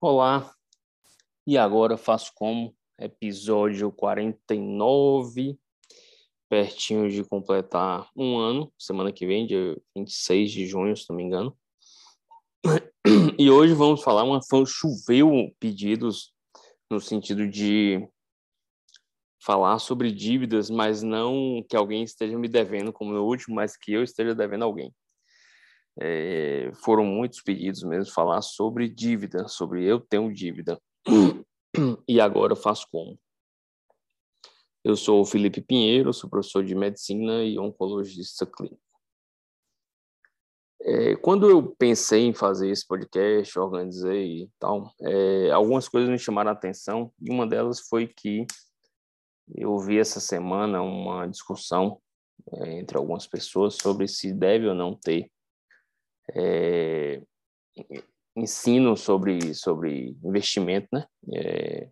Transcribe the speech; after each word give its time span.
Olá, 0.00 0.54
e 1.44 1.58
agora 1.58 1.96
faço 1.96 2.30
como 2.36 2.72
episódio 2.96 3.90
49, 3.90 5.58
pertinho 6.48 7.10
de 7.10 7.24
completar 7.24 8.08
um 8.16 8.38
ano, 8.38 8.72
semana 8.78 9.12
que 9.12 9.26
vem, 9.26 9.44
dia 9.44 9.76
26 9.96 10.52
de 10.52 10.64
junho, 10.64 10.96
se 10.96 11.10
não 11.10 11.16
me 11.16 11.24
engano. 11.24 11.58
E 13.40 13.52
hoje 13.52 13.72
vamos 13.72 14.02
falar, 14.02 14.24
uma 14.24 14.40
choveu 14.66 15.54
pedidos 15.60 16.34
no 16.90 17.00
sentido 17.00 17.46
de 17.46 18.04
falar 19.40 19.78
sobre 19.78 20.10
dívidas, 20.10 20.68
mas 20.68 21.04
não 21.04 21.64
que 21.68 21.76
alguém 21.76 22.02
esteja 22.02 22.36
me 22.36 22.48
devendo 22.48 22.92
como 22.92 23.12
no 23.12 23.24
último, 23.24 23.54
mas 23.54 23.76
que 23.76 23.92
eu 23.92 24.02
esteja 24.02 24.34
devendo 24.34 24.64
alguém. 24.64 24.92
É, 26.00 26.72
foram 26.82 27.04
muitos 27.04 27.40
pedidos 27.40 27.84
mesmo 27.84 28.12
falar 28.12 28.42
sobre 28.42 28.88
dívida, 28.88 29.46
sobre 29.46 29.84
eu 29.84 30.00
tenho 30.00 30.34
dívida. 30.34 30.76
E 32.08 32.20
agora 32.20 32.54
eu 32.54 32.56
faço 32.56 32.88
como? 32.90 33.16
Eu 34.82 34.96
sou 34.96 35.20
o 35.20 35.24
Felipe 35.24 35.60
Pinheiro, 35.60 36.12
sou 36.12 36.28
professor 36.28 36.64
de 36.64 36.74
medicina 36.74 37.44
e 37.44 37.56
oncologista 37.56 38.44
clínico. 38.44 38.87
É, 40.90 41.14
quando 41.16 41.50
eu 41.50 41.62
pensei 41.76 42.24
em 42.24 42.32
fazer 42.32 42.70
esse 42.70 42.86
podcast, 42.86 43.58
organizei 43.58 44.44
e 44.44 44.50
tal, 44.58 44.90
é, 45.02 45.50
algumas 45.50 45.86
coisas 45.86 46.08
me 46.08 46.18
chamaram 46.18 46.48
a 46.48 46.54
atenção 46.54 47.12
e 47.20 47.30
uma 47.30 47.46
delas 47.46 47.80
foi 47.80 48.06
que 48.06 48.46
eu 49.54 49.78
vi 49.78 49.98
essa 49.98 50.18
semana 50.18 50.80
uma 50.80 51.26
discussão 51.26 52.00
é, 52.54 52.78
entre 52.78 52.96
algumas 52.96 53.26
pessoas 53.26 53.74
sobre 53.74 54.08
se 54.08 54.32
deve 54.32 54.66
ou 54.66 54.74
não 54.74 54.94
ter 54.94 55.30
é, 56.34 57.20
ensino 58.34 58.96
sobre, 58.96 59.54
sobre 59.54 60.16
investimento 60.24 60.88
né? 60.90 61.06
É, 61.34 61.90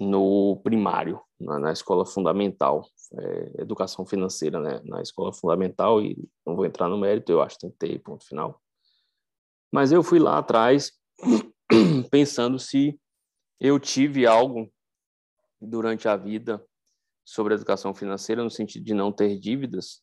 no 0.00 0.58
primário, 0.64 1.20
na, 1.38 1.58
na 1.58 1.72
escola 1.72 2.06
fundamental, 2.06 2.86
é, 3.12 3.62
educação 3.62 4.04
financeira 4.04 4.60
né? 4.60 4.80
na 4.84 5.00
escola 5.00 5.32
fundamental, 5.32 6.02
e 6.02 6.16
não 6.46 6.56
vou 6.56 6.66
entrar 6.66 6.88
no 6.88 6.98
mérito, 6.98 7.32
eu 7.32 7.40
acho 7.40 7.58
que 7.58 7.70
ter, 7.70 7.98
ponto 8.00 8.26
final. 8.26 8.60
Mas 9.72 9.92
eu 9.92 10.02
fui 10.02 10.18
lá 10.18 10.38
atrás 10.38 10.92
pensando 12.10 12.58
se 12.58 12.98
eu 13.60 13.78
tive 13.78 14.26
algo 14.26 14.70
durante 15.60 16.08
a 16.08 16.16
vida 16.16 16.64
sobre 17.24 17.54
educação 17.54 17.94
financeira, 17.94 18.42
no 18.42 18.50
sentido 18.50 18.84
de 18.84 18.94
não 18.94 19.10
ter 19.10 19.38
dívidas, 19.38 20.02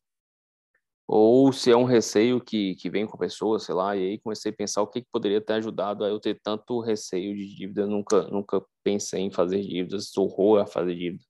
ou 1.08 1.52
se 1.52 1.72
é 1.72 1.78
um 1.78 1.84
receio 1.84 2.42
que, 2.42 2.76
que 2.76 2.90
vem 2.90 3.06
com 3.06 3.16
a 3.16 3.20
pessoa, 3.20 3.60
sei 3.60 3.76
lá, 3.76 3.96
e 3.96 4.04
aí 4.04 4.20
comecei 4.20 4.52
a 4.52 4.56
pensar 4.56 4.82
o 4.82 4.88
que, 4.88 5.02
que 5.02 5.08
poderia 5.12 5.42
ter 5.42 5.54
ajudado 5.54 6.04
a 6.04 6.10
eu 6.10 6.20
ter 6.20 6.40
tanto 6.42 6.80
receio 6.80 7.36
de 7.36 7.56
dívida, 7.56 7.86
nunca, 7.86 8.24
nunca 8.24 8.64
pensei 8.84 9.22
em 9.22 9.32
fazer 9.32 9.62
dívidas, 9.62 10.16
horror 10.18 10.62
a 10.62 10.66
fazer 10.66 10.96
dívida. 10.96 11.24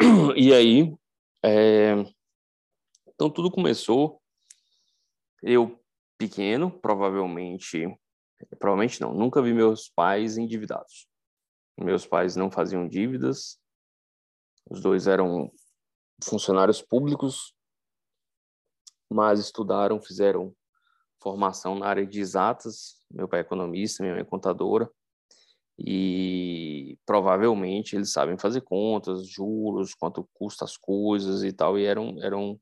E 0.36 0.54
aí, 0.54 0.96
é... 1.44 1.92
então 3.08 3.28
tudo 3.28 3.50
começou, 3.50 4.20
eu 5.42 5.78
pequeno, 6.16 6.70
provavelmente, 6.70 7.86
provavelmente 8.58 9.00
não, 9.00 9.12
nunca 9.12 9.42
vi 9.42 9.52
meus 9.52 9.88
pais 9.90 10.38
endividados. 10.38 11.06
Meus 11.78 12.06
pais 12.06 12.34
não 12.34 12.50
faziam 12.50 12.88
dívidas, 12.88 13.58
os 14.70 14.80
dois 14.80 15.06
eram 15.06 15.50
funcionários 16.22 16.80
públicos, 16.80 17.54
mas 19.10 19.40
estudaram, 19.40 20.00
fizeram 20.00 20.54
formação 21.22 21.74
na 21.74 21.86
área 21.86 22.06
de 22.06 22.20
exatas. 22.20 22.96
Meu 23.10 23.28
pai 23.28 23.40
é 23.40 23.42
economista, 23.42 24.02
minha 24.02 24.14
mãe 24.14 24.22
é 24.22 24.26
contadora. 24.26 24.90
E 25.86 26.98
provavelmente 27.06 27.96
eles 27.96 28.12
sabem 28.12 28.38
fazer 28.38 28.60
contas, 28.60 29.26
juros, 29.26 29.94
quanto 29.94 30.28
custa 30.34 30.64
as 30.64 30.76
coisas 30.76 31.42
e 31.42 31.52
tal. 31.52 31.78
E 31.78 31.84
eram, 31.84 32.22
eram 32.22 32.60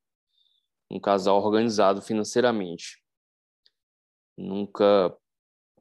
um 0.90 1.00
casal 1.00 1.42
organizado 1.42 2.00
financeiramente. 2.00 3.02
Nunca 4.36 5.16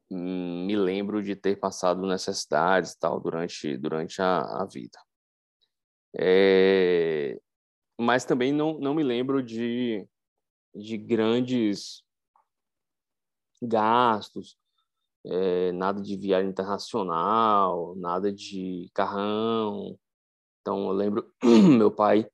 me 0.10 0.76
lembro 0.76 1.22
de 1.22 1.36
ter 1.36 1.58
passado 1.58 2.08
necessidades 2.08 2.94
e 2.94 3.00
tal 3.00 3.20
durante, 3.20 3.78
durante 3.78 4.22
a, 4.22 4.62
a 4.62 4.66
vida. 4.66 5.00
É, 6.20 7.40
mas 8.00 8.26
também 8.26 8.52
não, 8.52 8.80
não 8.80 8.96
me 8.96 9.04
lembro 9.04 9.44
de 9.44 10.08
de 10.78 10.98
grandes 10.98 12.04
gastos, 13.62 14.58
é, 15.26 15.72
nada 15.72 16.02
de 16.02 16.16
viagem 16.16 16.50
internacional, 16.50 17.96
nada 17.96 18.32
de 18.32 18.90
carrão. 18.94 19.98
Então, 20.62 20.88
eu 20.88 20.92
lembro, 20.92 21.34
meu 21.78 21.92
pai, 21.92 22.30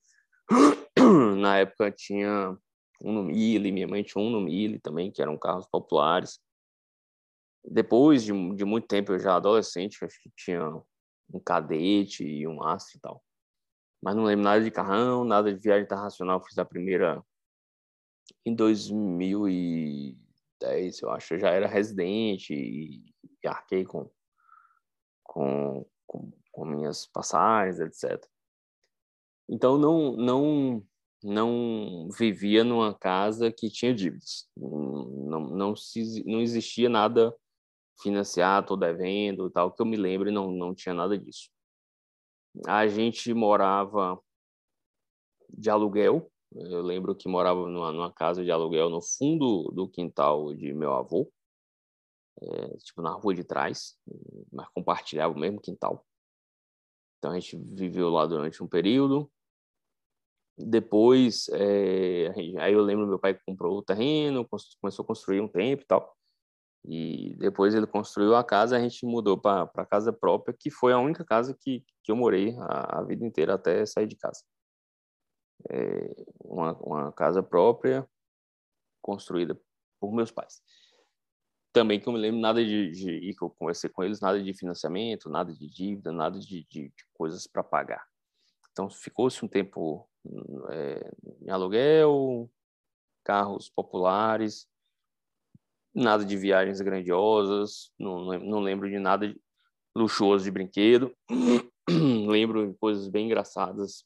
na 1.39 1.59
época, 1.59 1.91
tinha 1.91 2.57
um 3.03 3.13
no 3.13 3.23
Mille, 3.23 3.72
minha 3.72 3.88
mãe 3.88 4.03
tinha 4.03 4.23
um 4.23 4.29
no 4.29 4.41
Mille 4.41 4.79
também, 4.79 5.11
que 5.11 5.22
eram 5.22 5.38
carros 5.38 5.67
populares. 5.67 6.39
Depois 7.66 8.23
de, 8.23 8.31
de 8.55 8.66
muito 8.66 8.88
tempo, 8.88 9.13
eu 9.13 9.19
já 9.19 9.35
adolescente, 9.35 10.03
acho 10.03 10.22
que 10.22 10.31
tinha 10.35 10.81
um 11.33 11.39
cadete 11.39 12.23
e 12.23 12.47
um 12.47 12.63
Astra 12.63 12.97
e 12.97 13.01
tal. 13.01 13.23
Mas 14.01 14.16
não 14.16 14.25
lembro 14.25 14.43
nada 14.43 14.63
de 14.63 14.69
carrão, 14.69 15.23
nada 15.23 15.53
de 15.53 15.59
viagem 15.59 15.85
internacional. 15.85 16.43
Fiz 16.43 16.57
a 16.57 16.66
primeira 16.66 17.23
em 18.45 18.53
2010, 20.63 21.01
eu 21.01 21.09
acho, 21.12 21.34
eu 21.34 21.40
já 21.40 21.50
era 21.50 21.68
residente 21.68 22.53
e, 22.53 23.03
e 23.44 23.47
arquei 23.47 23.85
com, 23.85 24.09
com, 25.24 25.85
com, 26.07 26.31
com, 26.51 26.66
minhas 26.66 27.06
passagens, 27.06 27.79
etc. 27.79 28.25
Então, 29.50 29.78
não, 29.78 30.13
não, 30.13 30.88
não 31.22 32.09
vivia 32.18 32.63
numa 32.63 32.97
casa 32.97 33.52
que 33.52 33.69
tinha 33.69 33.94
dívidas. 33.94 34.50
Não, 34.56 35.41
não, 35.50 35.75
se, 35.75 36.23
não 36.25 36.41
existia 36.41 36.90
nada 36.90 37.35
financiado 38.02 38.72
ou 38.72 38.78
devendo, 38.78 39.50
tal, 39.50 39.72
que 39.72 39.81
eu 39.81 39.85
me 39.85 39.97
lembro, 39.97 40.31
não, 40.31 40.52
não 40.52 40.73
tinha 40.73 40.96
nada 40.96 41.18
disso. 41.18 41.50
A 42.68 42.88
gente 42.88 43.34
morava 43.34 44.19
de 45.50 45.69
aluguel, 45.69 46.31
eu 46.56 46.81
lembro 46.81 47.16
que 47.16 47.28
morava 47.28 47.68
numa, 47.68 47.91
numa, 47.91 48.12
casa 48.12 48.44
de 48.44 48.52
aluguel 48.52 48.90
no 48.90 49.02
fundo 49.02 49.72
do 49.72 49.88
quintal 49.88 50.53
de 50.53 50.74
meu 50.74 50.94
avô, 50.94 51.31
é, 52.41 52.78
tipo 52.78 53.02
na 53.02 53.12
rua 53.12 53.34
de 53.34 53.44
trás, 53.44 53.97
mas 54.52 54.68
compartilhava 54.69 55.34
o 55.34 55.40
mesmo 55.40 55.62
quintal. 55.62 56.06
Então 57.18 57.31
a 57.31 57.40
gente 57.40 57.58
viveu 57.58 58.09
lá 58.09 58.25
durante 58.25 58.62
um 58.64 58.68
período. 58.68 59.31
Depois, 60.58 61.47
é, 61.50 62.31
aí 62.59 62.74
eu 62.74 62.81
lembro 62.81 63.08
meu 63.08 63.18
pai 63.18 63.40
comprou 63.46 63.78
o 63.78 63.84
terreno, 63.84 64.47
começou 64.81 65.03
a 65.03 65.08
construir 65.08 65.41
um 65.41 65.47
tempo 65.47 65.84
e 65.84 65.85
tal. 65.85 66.16
E 66.85 67.35
depois 67.38 67.74
ele 67.74 67.88
construiu 67.88 68.35
a 68.35 68.44
casa, 68.44 68.75
a 68.75 68.80
gente 68.80 69.06
mudou 69.06 69.40
para 69.40 69.70
a 69.75 69.85
casa 69.85 70.12
própria, 70.12 70.56
que 70.58 70.70
foi 70.70 70.91
a 70.91 71.00
única 71.00 71.24
casa 71.24 71.56
que, 71.59 71.84
que 72.03 72.12
eu 72.12 72.16
morei 72.16 72.56
a, 72.59 73.00
a 73.00 73.03
vida 73.03 73.25
inteira 73.25 73.56
até 73.56 73.85
sair 73.85 74.06
de 74.06 74.18
casa 74.18 74.44
é, 75.69 76.25
uma, 76.44 76.74
uma 76.79 77.12
casa 77.12 77.41
própria 77.41 78.07
construída 79.01 79.59
por 80.00 80.12
meus 80.13 80.31
pais. 80.31 80.62
Também 81.72 82.00
que 82.00 82.07
eu 82.07 82.13
me 82.13 82.19
lembro 82.19 82.40
nada 82.40 82.63
de, 82.63 82.91
de 82.91 83.34
que 83.34 83.43
eu 83.43 83.49
conversei 83.49 83.90
com 83.90 84.03
eles, 84.03 84.22
nada 84.22 84.41
de 84.41 84.53
financiamento, 84.53 85.29
nada 85.29 85.53
de 85.53 85.67
dívida, 85.67 86.11
nada 86.11 86.40
de, 86.40 86.66
de, 86.66 86.90
de 86.90 87.05
coisas 87.14 87.47
para 87.47 87.64
pagar. 87.64 88.05
Então 88.72 88.90
ficou-se 88.90 89.43
um 89.43 89.47
tempo 89.47 90.08
é, 90.70 91.11
em 91.41 91.49
aluguel, 91.49 92.49
carros 93.23 93.70
populares, 93.70 94.67
nada 95.93 96.26
de 96.26 96.35
viagens 96.37 96.82
grandiosas, 96.82 97.91
não, 97.97 98.26
não 98.40 98.59
lembro 98.59 98.90
de 98.90 98.99
nada 98.99 99.34
luxuoso 99.96 100.43
de 100.43 100.52
brinquedo. 100.52 101.16
lembro 102.28 102.72
de 102.72 102.78
coisas 102.78 103.08
bem 103.08 103.26
engraçadas 103.26 104.05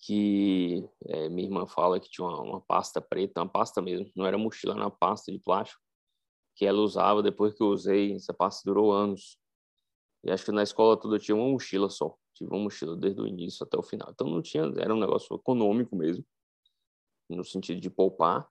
que 0.00 0.88
é, 1.06 1.28
minha 1.28 1.46
irmã 1.48 1.66
fala 1.66 1.98
que 1.98 2.08
tinha 2.08 2.26
uma, 2.26 2.40
uma, 2.42 2.60
pasta 2.60 3.00
preta, 3.00 3.40
uma 3.40 3.48
pasta 3.48 3.82
mesmo, 3.82 4.10
não 4.14 4.24
era 4.26 4.38
mochila, 4.38 4.74
era 4.74 4.84
uma 4.84 4.90
pasta 4.90 5.32
de 5.32 5.38
plástico, 5.38 5.82
que 6.54 6.64
ela 6.64 6.78
usava 6.80 7.22
depois 7.22 7.54
que 7.54 7.62
eu 7.62 7.68
usei, 7.68 8.14
essa 8.14 8.32
pasta 8.32 8.62
durou 8.64 8.92
anos. 8.92 9.38
E 10.24 10.30
acho 10.30 10.44
que 10.44 10.52
na 10.52 10.62
escola 10.62 10.96
toda 10.96 11.16
eu 11.16 11.20
tinha 11.20 11.36
uma 11.36 11.48
mochila 11.48 11.88
só, 11.88 12.16
tive 12.34 12.50
uma 12.50 12.64
mochila 12.64 12.96
desde 12.96 13.20
o 13.20 13.26
início 13.26 13.64
até 13.64 13.78
o 13.78 13.82
final. 13.82 14.10
Então 14.10 14.28
não 14.28 14.42
tinha, 14.42 14.64
era 14.78 14.94
um 14.94 14.98
negócio 14.98 15.34
econômico 15.34 15.96
mesmo, 15.96 16.24
no 17.28 17.44
sentido 17.44 17.80
de 17.80 17.90
poupar. 17.90 18.48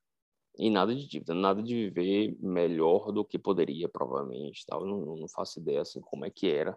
E 0.60 0.72
nada 0.72 0.96
de 0.96 1.08
dívida, 1.08 1.36
nada 1.36 1.62
de 1.62 1.76
viver 1.76 2.36
melhor 2.40 3.12
do 3.12 3.24
que 3.24 3.38
poderia, 3.38 3.88
provavelmente. 3.88 4.66
Tal. 4.66 4.84
Não, 4.86 5.16
não 5.16 5.28
faço 5.28 5.60
ideia 5.60 5.82
assim, 5.82 6.02
como 6.02 6.26
é 6.26 6.32
que 6.32 6.50
era 6.50 6.76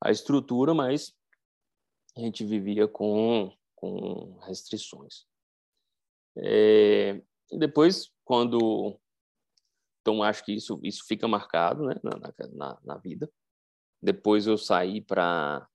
a 0.00 0.10
estrutura, 0.10 0.72
mas 0.72 1.14
a 2.16 2.20
gente 2.20 2.44
vivia 2.44 2.88
com, 2.88 3.52
com 3.78 4.36
restrições. 4.40 5.24
É, 6.36 7.22
e 7.50 7.58
depois, 7.58 8.12
quando. 8.24 8.98
Então, 10.00 10.22
acho 10.22 10.44
que 10.44 10.52
isso, 10.52 10.80
isso 10.82 11.04
fica 11.06 11.28
marcado 11.28 11.84
né, 11.84 11.94
na, 12.02 12.48
na, 12.52 12.80
na 12.84 12.96
vida. 12.96 13.30
Depois, 14.02 14.46
eu 14.46 14.58
saí 14.58 15.00
para 15.00 15.68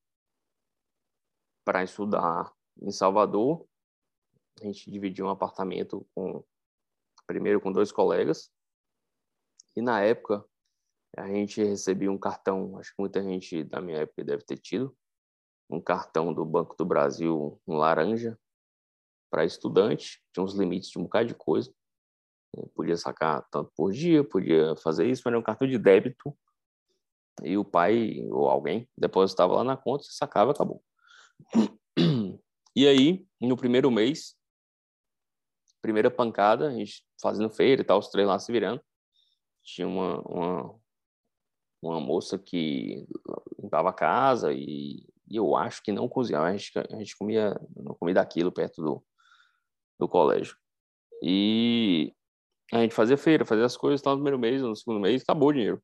estudar 1.84 2.54
em 2.82 2.92
Salvador. 2.92 3.66
A 4.62 4.66
gente 4.66 4.92
dividiu 4.92 5.26
um 5.26 5.30
apartamento 5.30 6.06
com 6.14 6.44
primeiro 7.26 7.62
com 7.62 7.72
dois 7.72 7.92
colegas. 7.92 8.52
E 9.76 9.82
na 9.82 10.02
época, 10.02 10.46
a 11.18 11.28
gente 11.28 11.64
recebia 11.64 12.12
um 12.12 12.18
cartão, 12.18 12.78
acho 12.78 12.92
que 12.92 13.02
muita 13.02 13.24
gente 13.24 13.64
da 13.64 13.82
minha 13.82 14.00
época 14.00 14.24
deve 14.24 14.44
ter 14.44 14.58
tido, 14.58 14.96
um 15.74 15.82
cartão 15.82 16.34
do 16.34 16.46
Banco 16.46 16.76
do 16.78 16.86
Brasil, 16.86 17.60
um 17.68 17.76
laranja, 17.76 18.38
para 19.30 19.46
estudante, 19.46 20.22
tinha 20.32 20.44
uns 20.44 20.54
limites 20.54 20.92
de 20.92 21.00
um 21.00 21.04
bocado 21.04 21.28
de 21.28 21.34
coisa. 21.34 21.74
Podia 22.76 22.96
sacar 22.96 23.44
tanto 23.50 23.72
por 23.76 23.92
dia, 23.92 24.24
podia 24.24 24.76
fazer 24.76 25.08
isso, 25.08 25.24
mas 25.26 25.32
era 25.32 25.40
um 25.40 25.44
cartão 25.44 25.68
de 25.68 25.80
débito. 25.80 26.38
E 27.44 27.58
o 27.58 27.66
pai 27.66 28.28
ou 28.30 28.48
alguém 28.48 28.88
depositava 28.96 29.56
lá 29.56 29.64
na 29.64 29.76
conta, 29.76 30.04
sacava 30.08 30.52
e 30.52 30.54
acabou. 30.54 30.84
E 32.76 32.88
aí, 32.88 33.28
no 33.40 33.56
primeiro 33.56 33.92
mês, 33.92 34.36
primeira 35.80 36.10
pancada, 36.10 36.70
a 36.70 36.72
gente 36.72 37.06
fazendo 37.22 37.52
feira 37.52 37.82
e 37.82 37.86
tal, 37.86 38.00
os 38.00 38.10
três 38.10 38.28
lá 38.28 38.40
se 38.40 38.52
virando. 38.52 38.82
Tinha 39.64 39.88
uma, 39.88 40.22
uma, 40.22 40.80
uma 41.82 42.00
moça 42.00 42.40
que 42.40 43.08
limpava 43.60 43.90
a 43.90 43.94
casa 43.94 44.52
e, 44.54 45.06
e, 45.34 45.38
eu 45.38 45.56
acho 45.56 45.82
que 45.84 45.92
não 45.92 46.08
cozinhava. 46.08 46.48
A 46.48 46.58
gente, 46.58 46.72
a 46.78 46.98
gente 46.98 47.18
comia, 47.18 47.60
não 47.76 47.96
comia 47.96 48.16
daquilo 48.16 48.52
perto 48.52 48.82
do, 48.82 49.04
do 50.00 50.08
colégio. 50.08 50.56
E 51.22 52.14
a 52.72 52.82
gente 52.82 52.94
fazia 52.94 53.18
feira, 53.18 53.46
fazia 53.46 53.66
as 53.66 53.78
coisas, 53.78 54.02
tal, 54.02 54.14
no 54.14 54.24
primeiro 54.24 54.40
mês, 54.40 54.62
no 54.62 54.76
segundo 54.76 55.00
mês, 55.00 55.22
acabou 55.22 55.50
o 55.50 55.54
dinheiro. 55.54 55.82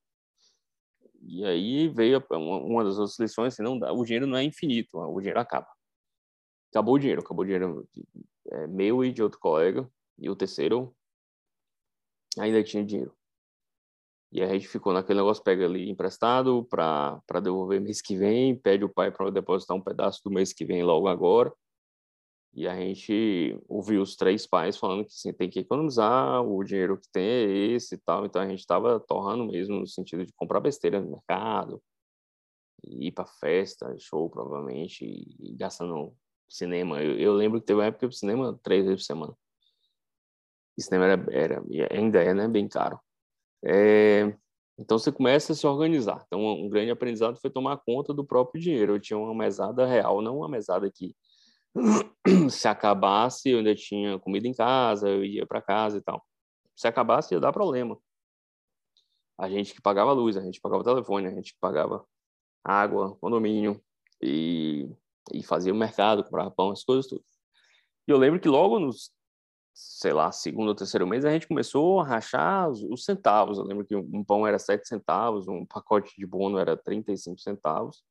E 1.21 1.45
aí 1.45 1.87
veio 1.89 2.23
uma, 2.31 2.57
uma 2.57 2.83
das 2.83 2.97
outras 2.97 3.19
lições, 3.19 3.53
assim, 3.53 3.63
não 3.63 3.77
dá, 3.77 3.91
o 3.91 4.03
dinheiro 4.03 4.25
não 4.25 4.37
é 4.37 4.43
infinito, 4.43 4.97
o 4.97 5.19
dinheiro 5.19 5.39
acaba. 5.39 5.67
Acabou 6.71 6.95
o 6.95 6.99
dinheiro, 6.99 7.21
acabou 7.21 7.43
o 7.43 7.45
dinheiro 7.45 7.87
é, 8.51 8.67
meu 8.67 9.03
e 9.03 9.11
de 9.11 9.21
outro 9.21 9.39
colega, 9.39 9.89
e 10.17 10.29
o 10.29 10.35
terceiro 10.35 10.95
ainda 12.37 12.63
tinha 12.63 12.83
dinheiro. 12.85 13.13
E 14.31 14.43
a 14.43 14.47
gente 14.47 14.67
ficou 14.67 14.93
naquele 14.93 15.19
negócio, 15.19 15.43
pega 15.43 15.65
ali 15.65 15.89
emprestado 15.89 16.63
para 16.65 17.21
devolver 17.41 17.81
mês 17.81 18.01
que 18.01 18.15
vem, 18.15 18.55
pede 18.55 18.85
o 18.85 18.89
pai 18.89 19.11
para 19.11 19.31
depositar 19.31 19.75
um 19.75 19.81
pedaço 19.81 20.21
do 20.23 20.31
mês 20.31 20.53
que 20.53 20.65
vem 20.65 20.83
logo 20.83 21.07
agora. 21.07 21.51
E 22.53 22.67
a 22.67 22.75
gente 22.75 23.57
ouviu 23.67 24.01
os 24.01 24.15
três 24.15 24.45
pais 24.45 24.77
falando 24.77 25.05
que 25.05 25.13
assim, 25.13 25.33
tem 25.33 25.49
que 25.49 25.59
economizar, 25.59 26.41
o 26.43 26.63
dinheiro 26.63 26.97
que 26.97 27.07
tem 27.11 27.23
é 27.23 27.43
esse 27.73 27.95
e 27.95 27.97
tal. 27.97 28.25
Então 28.25 28.41
a 28.41 28.47
gente 28.47 28.59
estava 28.59 28.99
torrando 28.99 29.45
mesmo 29.45 29.79
no 29.79 29.87
sentido 29.87 30.25
de 30.25 30.33
comprar 30.33 30.59
besteira 30.59 30.99
no 30.99 31.11
mercado, 31.11 31.81
ir 32.83 33.11
para 33.11 33.25
festa, 33.25 33.95
show 33.99 34.29
provavelmente, 34.29 35.05
e, 35.05 35.55
gastando 35.55 36.15
cinema. 36.47 37.01
Eu, 37.01 37.17
eu, 37.19 37.33
lembro 37.33 37.59
que 37.59 37.67
teve 37.67 37.79
uma 37.79 37.85
época 37.85 37.99
que 37.99 38.05
eu 38.05 38.11
cinema 38.11 38.59
três 38.63 38.85
vezes 38.85 39.01
por 39.01 39.05
semana. 39.05 39.37
E 40.77 40.81
cinema 40.81 41.05
era, 41.05 41.25
era 41.31 41.63
ainda 41.91 42.21
é 42.23 42.33
né, 42.33 42.47
bem 42.47 42.67
caro. 42.67 42.99
É, 43.63 44.33
então 44.77 44.97
você 44.97 45.11
começa 45.11 45.53
a 45.53 45.55
se 45.55 45.67
organizar. 45.67 46.23
Então 46.27 46.41
um 46.45 46.69
grande 46.69 46.91
aprendizado 46.91 47.37
foi 47.39 47.49
tomar 47.49 47.77
conta 47.77 48.13
do 48.13 48.25
próprio 48.25 48.61
dinheiro. 48.61 48.95
Eu 48.95 48.99
tinha 48.99 49.17
uma 49.17 49.35
mesada 49.35 49.85
real, 49.85 50.21
não 50.21 50.37
uma 50.37 50.49
mesada 50.49 50.89
que 50.91 51.15
se 52.49 52.67
acabasse 52.67 53.49
eu 53.49 53.59
ainda 53.59 53.75
tinha 53.75 54.19
comida 54.19 54.47
em 54.47 54.53
casa, 54.53 55.09
eu 55.09 55.23
ia 55.23 55.45
para 55.45 55.61
casa 55.61 55.97
e 55.97 56.01
tal. 56.01 56.25
Se 56.75 56.87
acabasse 56.87 57.33
ia 57.33 57.39
dar 57.39 57.53
problema. 57.53 57.97
A 59.37 59.49
gente 59.49 59.73
que 59.73 59.81
pagava 59.81 60.11
luz, 60.11 60.35
a 60.37 60.41
gente 60.41 60.59
pagava 60.59 60.83
telefone, 60.83 61.27
a 61.27 61.31
gente 61.31 61.55
pagava 61.59 62.05
água, 62.63 63.15
condomínio 63.21 63.81
e 64.21 64.89
e 65.31 65.43
fazia 65.43 65.73
o 65.73 65.75
mercado, 65.75 66.23
comprava 66.23 66.51
pão, 66.51 66.71
as 66.71 66.83
coisas 66.83 67.07
tudo. 67.07 67.23
E 68.07 68.11
eu 68.11 68.17
lembro 68.17 68.39
que 68.39 68.47
logo 68.47 68.79
nos, 68.79 69.11
sei 69.73 70.13
lá, 70.13 70.31
segundo 70.31 70.69
ou 70.69 70.75
terceiro 70.75 71.07
mês, 71.07 71.25
a 71.25 71.31
gente 71.31 71.47
começou 71.47 71.99
a 71.99 72.03
rachar 72.03 72.69
os, 72.69 72.83
os 72.83 73.05
centavos. 73.05 73.57
Eu 73.57 73.63
lembro 73.63 73.85
que 73.85 73.95
um 73.95 74.23
pão 74.23 74.45
era 74.45 74.59
7 74.59 74.87
centavos, 74.87 75.47
um 75.47 75.65
pacote 75.65 76.13
de 76.17 76.25
bono 76.25 76.57
era 76.57 76.75
35 76.75 77.39
centavos. 77.39 78.03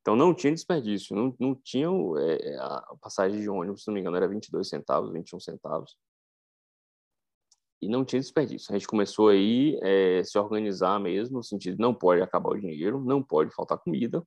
Então 0.00 0.16
não 0.16 0.34
tinha 0.34 0.52
desperdício, 0.52 1.14
não, 1.14 1.34
não 1.38 1.54
tinha 1.54 1.88
é, 2.18 2.56
a 2.58 2.94
passagem 3.00 3.40
de 3.40 3.48
ônibus, 3.48 3.82
se 3.82 3.88
não 3.88 3.94
me 3.94 4.00
engano, 4.00 4.16
era 4.16 4.28
22 4.28 4.68
centavos, 4.68 5.12
21 5.12 5.40
centavos. 5.40 5.96
E 7.80 7.88
não 7.88 8.04
tinha 8.04 8.20
desperdício. 8.20 8.74
A 8.74 8.78
gente 8.78 8.88
começou 8.88 9.28
aí 9.28 9.78
é, 9.82 10.22
se 10.24 10.38
organizar 10.38 10.98
mesmo, 10.98 11.36
no 11.36 11.44
sentido 11.44 11.78
não 11.78 11.94
pode 11.94 12.22
acabar 12.22 12.50
o 12.50 12.58
dinheiro, 12.58 13.00
não 13.04 13.22
pode 13.22 13.54
faltar 13.54 13.78
comida, 13.78 14.26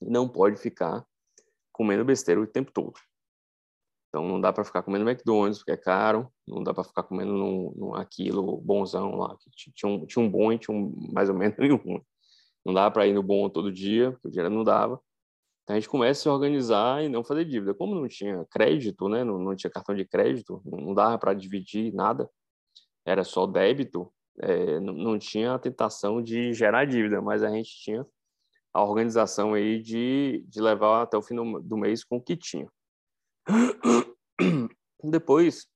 não 0.00 0.28
pode 0.28 0.56
ficar 0.56 1.06
comendo 1.72 2.04
besteira 2.04 2.40
o 2.40 2.46
tempo 2.46 2.72
todo. 2.72 2.98
Então 4.14 4.28
não 4.28 4.40
dá 4.40 4.52
para 4.52 4.62
ficar 4.62 4.80
comendo 4.84 5.10
McDonald's 5.10 5.58
porque 5.58 5.72
é 5.72 5.76
caro, 5.76 6.32
não 6.46 6.62
dá 6.62 6.72
para 6.72 6.84
ficar 6.84 7.02
comendo 7.02 7.32
num, 7.32 7.74
num, 7.74 7.94
aquilo 7.96 8.58
bonzão 8.58 9.16
lá 9.16 9.36
que 9.40 9.72
tinha 9.72 9.90
um, 9.90 10.06
tinha 10.06 10.24
um 10.24 10.30
bom 10.30 10.52
e 10.52 10.58
tinha 10.58 10.72
um 10.72 10.94
mais 11.12 11.28
ou 11.28 11.34
menos 11.34 11.58
nenhum. 11.58 12.00
Não 12.64 12.72
dá 12.72 12.88
para 12.92 13.08
ir 13.08 13.12
no 13.12 13.24
bom 13.24 13.50
todo 13.50 13.72
dia, 13.72 14.12
porque 14.12 14.28
o 14.28 14.30
dinheiro 14.30 14.54
não 14.54 14.62
dava. 14.62 15.00
Então 15.64 15.74
a 15.74 15.80
gente 15.80 15.88
começa 15.88 16.20
a 16.20 16.22
se 16.22 16.28
organizar 16.28 17.02
e 17.02 17.08
não 17.08 17.24
fazer 17.24 17.44
dívida. 17.44 17.74
Como 17.74 17.92
não 17.92 18.06
tinha 18.06 18.46
crédito, 18.52 19.08
né, 19.08 19.24
não, 19.24 19.36
não 19.36 19.56
tinha 19.56 19.68
cartão 19.68 19.96
de 19.96 20.04
crédito, 20.04 20.62
não 20.64 20.94
dava 20.94 21.18
para 21.18 21.34
dividir 21.34 21.92
nada, 21.92 22.30
era 23.04 23.24
só 23.24 23.48
débito, 23.48 24.12
é, 24.38 24.78
não, 24.78 24.94
não 24.94 25.18
tinha 25.18 25.54
a 25.54 25.58
tentação 25.58 26.22
de 26.22 26.52
gerar 26.52 26.84
dívida, 26.84 27.20
mas 27.20 27.42
a 27.42 27.50
gente 27.50 27.70
tinha 27.82 28.06
a 28.72 28.84
organização 28.84 29.54
aí 29.54 29.82
de, 29.82 30.44
de 30.46 30.60
levar 30.60 31.02
até 31.02 31.16
o 31.16 31.22
fim 31.22 31.34
do, 31.34 31.60
do 31.60 31.76
mês 31.76 32.04
com 32.04 32.18
o 32.18 32.22
que 32.22 32.36
tinha. 32.36 32.68
Depois, 35.02 35.66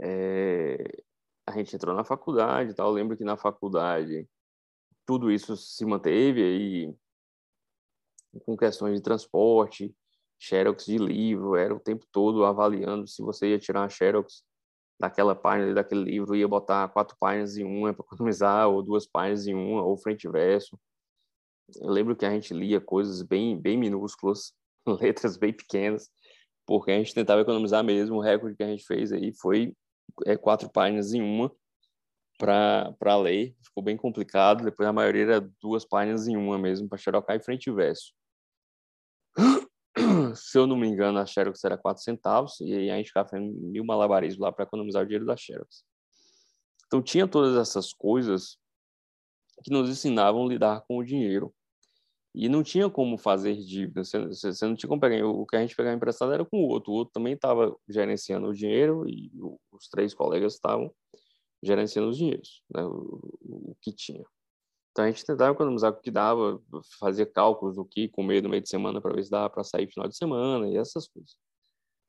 é, 0.00 1.02
a 1.46 1.52
gente 1.52 1.74
entrou 1.74 1.94
na 1.94 2.04
faculdade 2.04 2.70
e 2.70 2.74
tal. 2.74 2.88
Eu 2.88 2.94
lembro 2.94 3.16
que 3.16 3.24
na 3.24 3.36
faculdade 3.36 4.28
tudo 5.06 5.30
isso 5.30 5.56
se 5.56 5.84
manteve 5.84 6.42
aí 6.42 6.94
com 8.44 8.56
questões 8.56 8.96
de 8.96 9.02
transporte, 9.02 9.94
xerox 10.38 10.86
de 10.86 10.98
livro, 10.98 11.56
era 11.56 11.74
o 11.74 11.80
tempo 11.80 12.04
todo 12.10 12.44
avaliando 12.44 13.06
se 13.06 13.22
você 13.22 13.50
ia 13.50 13.58
tirar 13.58 13.82
uma 13.82 13.88
xerox 13.88 14.42
daquela 14.98 15.34
página, 15.34 15.74
daquele 15.74 16.02
livro, 16.02 16.34
ia 16.34 16.48
botar 16.48 16.88
quatro 16.88 17.16
páginas 17.18 17.56
em 17.56 17.64
uma 17.64 17.92
para 17.92 18.04
economizar, 18.06 18.68
ou 18.68 18.82
duas 18.82 19.06
páginas 19.06 19.46
em 19.46 19.54
uma, 19.54 19.82
ou 19.82 19.96
frente 19.96 20.24
e 20.24 20.30
verso. 20.30 20.78
Eu 21.80 21.90
lembro 21.90 22.16
que 22.16 22.26
a 22.26 22.30
gente 22.30 22.52
lia 22.52 22.80
coisas 22.80 23.22
bem, 23.22 23.58
bem 23.58 23.76
minúsculas, 23.78 24.52
letras 25.00 25.36
bem 25.36 25.52
pequenas, 25.52 26.10
porque 26.66 26.90
a 26.90 26.98
gente 26.98 27.14
tentava 27.14 27.42
economizar 27.42 27.84
mesmo. 27.84 28.16
O 28.16 28.20
recorde 28.20 28.56
que 28.56 28.62
a 28.62 28.68
gente 28.68 28.84
fez 28.84 29.12
aí 29.12 29.32
foi 29.34 29.74
é, 30.26 30.36
quatro 30.36 30.70
páginas 30.70 31.12
em 31.12 31.22
uma 31.22 31.50
para 32.38 33.16
ler. 33.16 33.54
Ficou 33.62 33.82
bem 33.82 33.96
complicado. 33.96 34.64
Depois 34.64 34.88
a 34.88 34.92
maioria 34.92 35.22
era 35.22 35.52
duas 35.60 35.84
páginas 35.84 36.26
em 36.28 36.36
uma 36.36 36.58
mesmo, 36.58 36.88
para 36.88 36.98
xerocar 36.98 37.36
em 37.36 37.42
frente 37.42 37.68
e 37.68 37.72
verso. 37.72 38.12
Se 40.34 40.58
eu 40.58 40.66
não 40.66 40.76
me 40.76 40.88
engano, 40.88 41.18
a 41.18 41.26
Xerox 41.26 41.62
era 41.64 41.78
quatro 41.78 42.02
centavos, 42.02 42.60
e 42.60 42.72
aí 42.72 42.90
a 42.90 42.96
gente 42.96 43.08
ficava 43.08 43.28
fazendo 43.28 43.52
mil 43.52 43.84
malabarismos 43.84 44.40
lá 44.40 44.52
para 44.52 44.64
economizar 44.64 45.02
o 45.02 45.06
dinheiro 45.06 45.24
da 45.24 45.36
Xerox. 45.36 45.84
Então 46.86 47.02
tinha 47.02 47.26
todas 47.26 47.56
essas 47.56 47.92
coisas 47.92 48.58
que 49.62 49.72
nos 49.72 49.88
ensinavam 49.88 50.44
a 50.44 50.48
lidar 50.48 50.82
com 50.82 50.98
o 50.98 51.04
dinheiro. 51.04 51.54
E 52.34 52.48
não 52.48 52.62
tinha 52.62 52.90
como 52.90 53.16
fazer 53.16 53.54
dívida, 53.54 54.02
você, 54.04 54.18
você 54.26 54.66
não 54.66 54.74
tinha 54.74 54.88
como 54.88 55.00
pegar, 55.00 55.24
o 55.24 55.46
que 55.46 55.56
a 55.56 55.60
gente 55.60 55.76
pegava 55.76 55.96
emprestado 55.96 56.32
era 56.32 56.44
com 56.44 56.58
o 56.58 56.68
outro, 56.68 56.92
o 56.92 56.96
outro 56.96 57.12
também 57.12 57.34
estava 57.34 57.76
gerenciando 57.88 58.48
o 58.48 58.54
dinheiro 58.54 59.08
e 59.08 59.30
os 59.72 59.88
três 59.88 60.12
colegas 60.14 60.54
estavam 60.54 60.92
gerenciando 61.62 62.10
os 62.10 62.16
dinheiros, 62.16 62.62
né, 62.74 62.82
o, 62.84 63.20
o, 63.40 63.76
que 63.80 63.92
tinha. 63.92 64.24
Então 64.92 65.04
a 65.04 65.10
gente 65.10 65.24
tentava 65.24 65.52
economizar 65.52 65.92
o 65.92 66.00
que 66.00 66.10
dava, 66.10 66.60
fazia 66.98 67.26
cálculos 67.26 67.76
do 67.76 67.84
que 67.84 68.08
comer 68.08 68.42
no 68.42 68.48
meio 68.48 68.62
de 68.62 68.68
semana 68.68 69.00
para 69.00 69.14
ver 69.14 69.24
se 69.24 69.30
dava 69.30 69.50
para 69.50 69.64
sair 69.64 69.88
final 69.88 70.08
de 70.08 70.16
semana 70.16 70.68
e 70.68 70.76
essas 70.76 71.08
coisas 71.08 71.36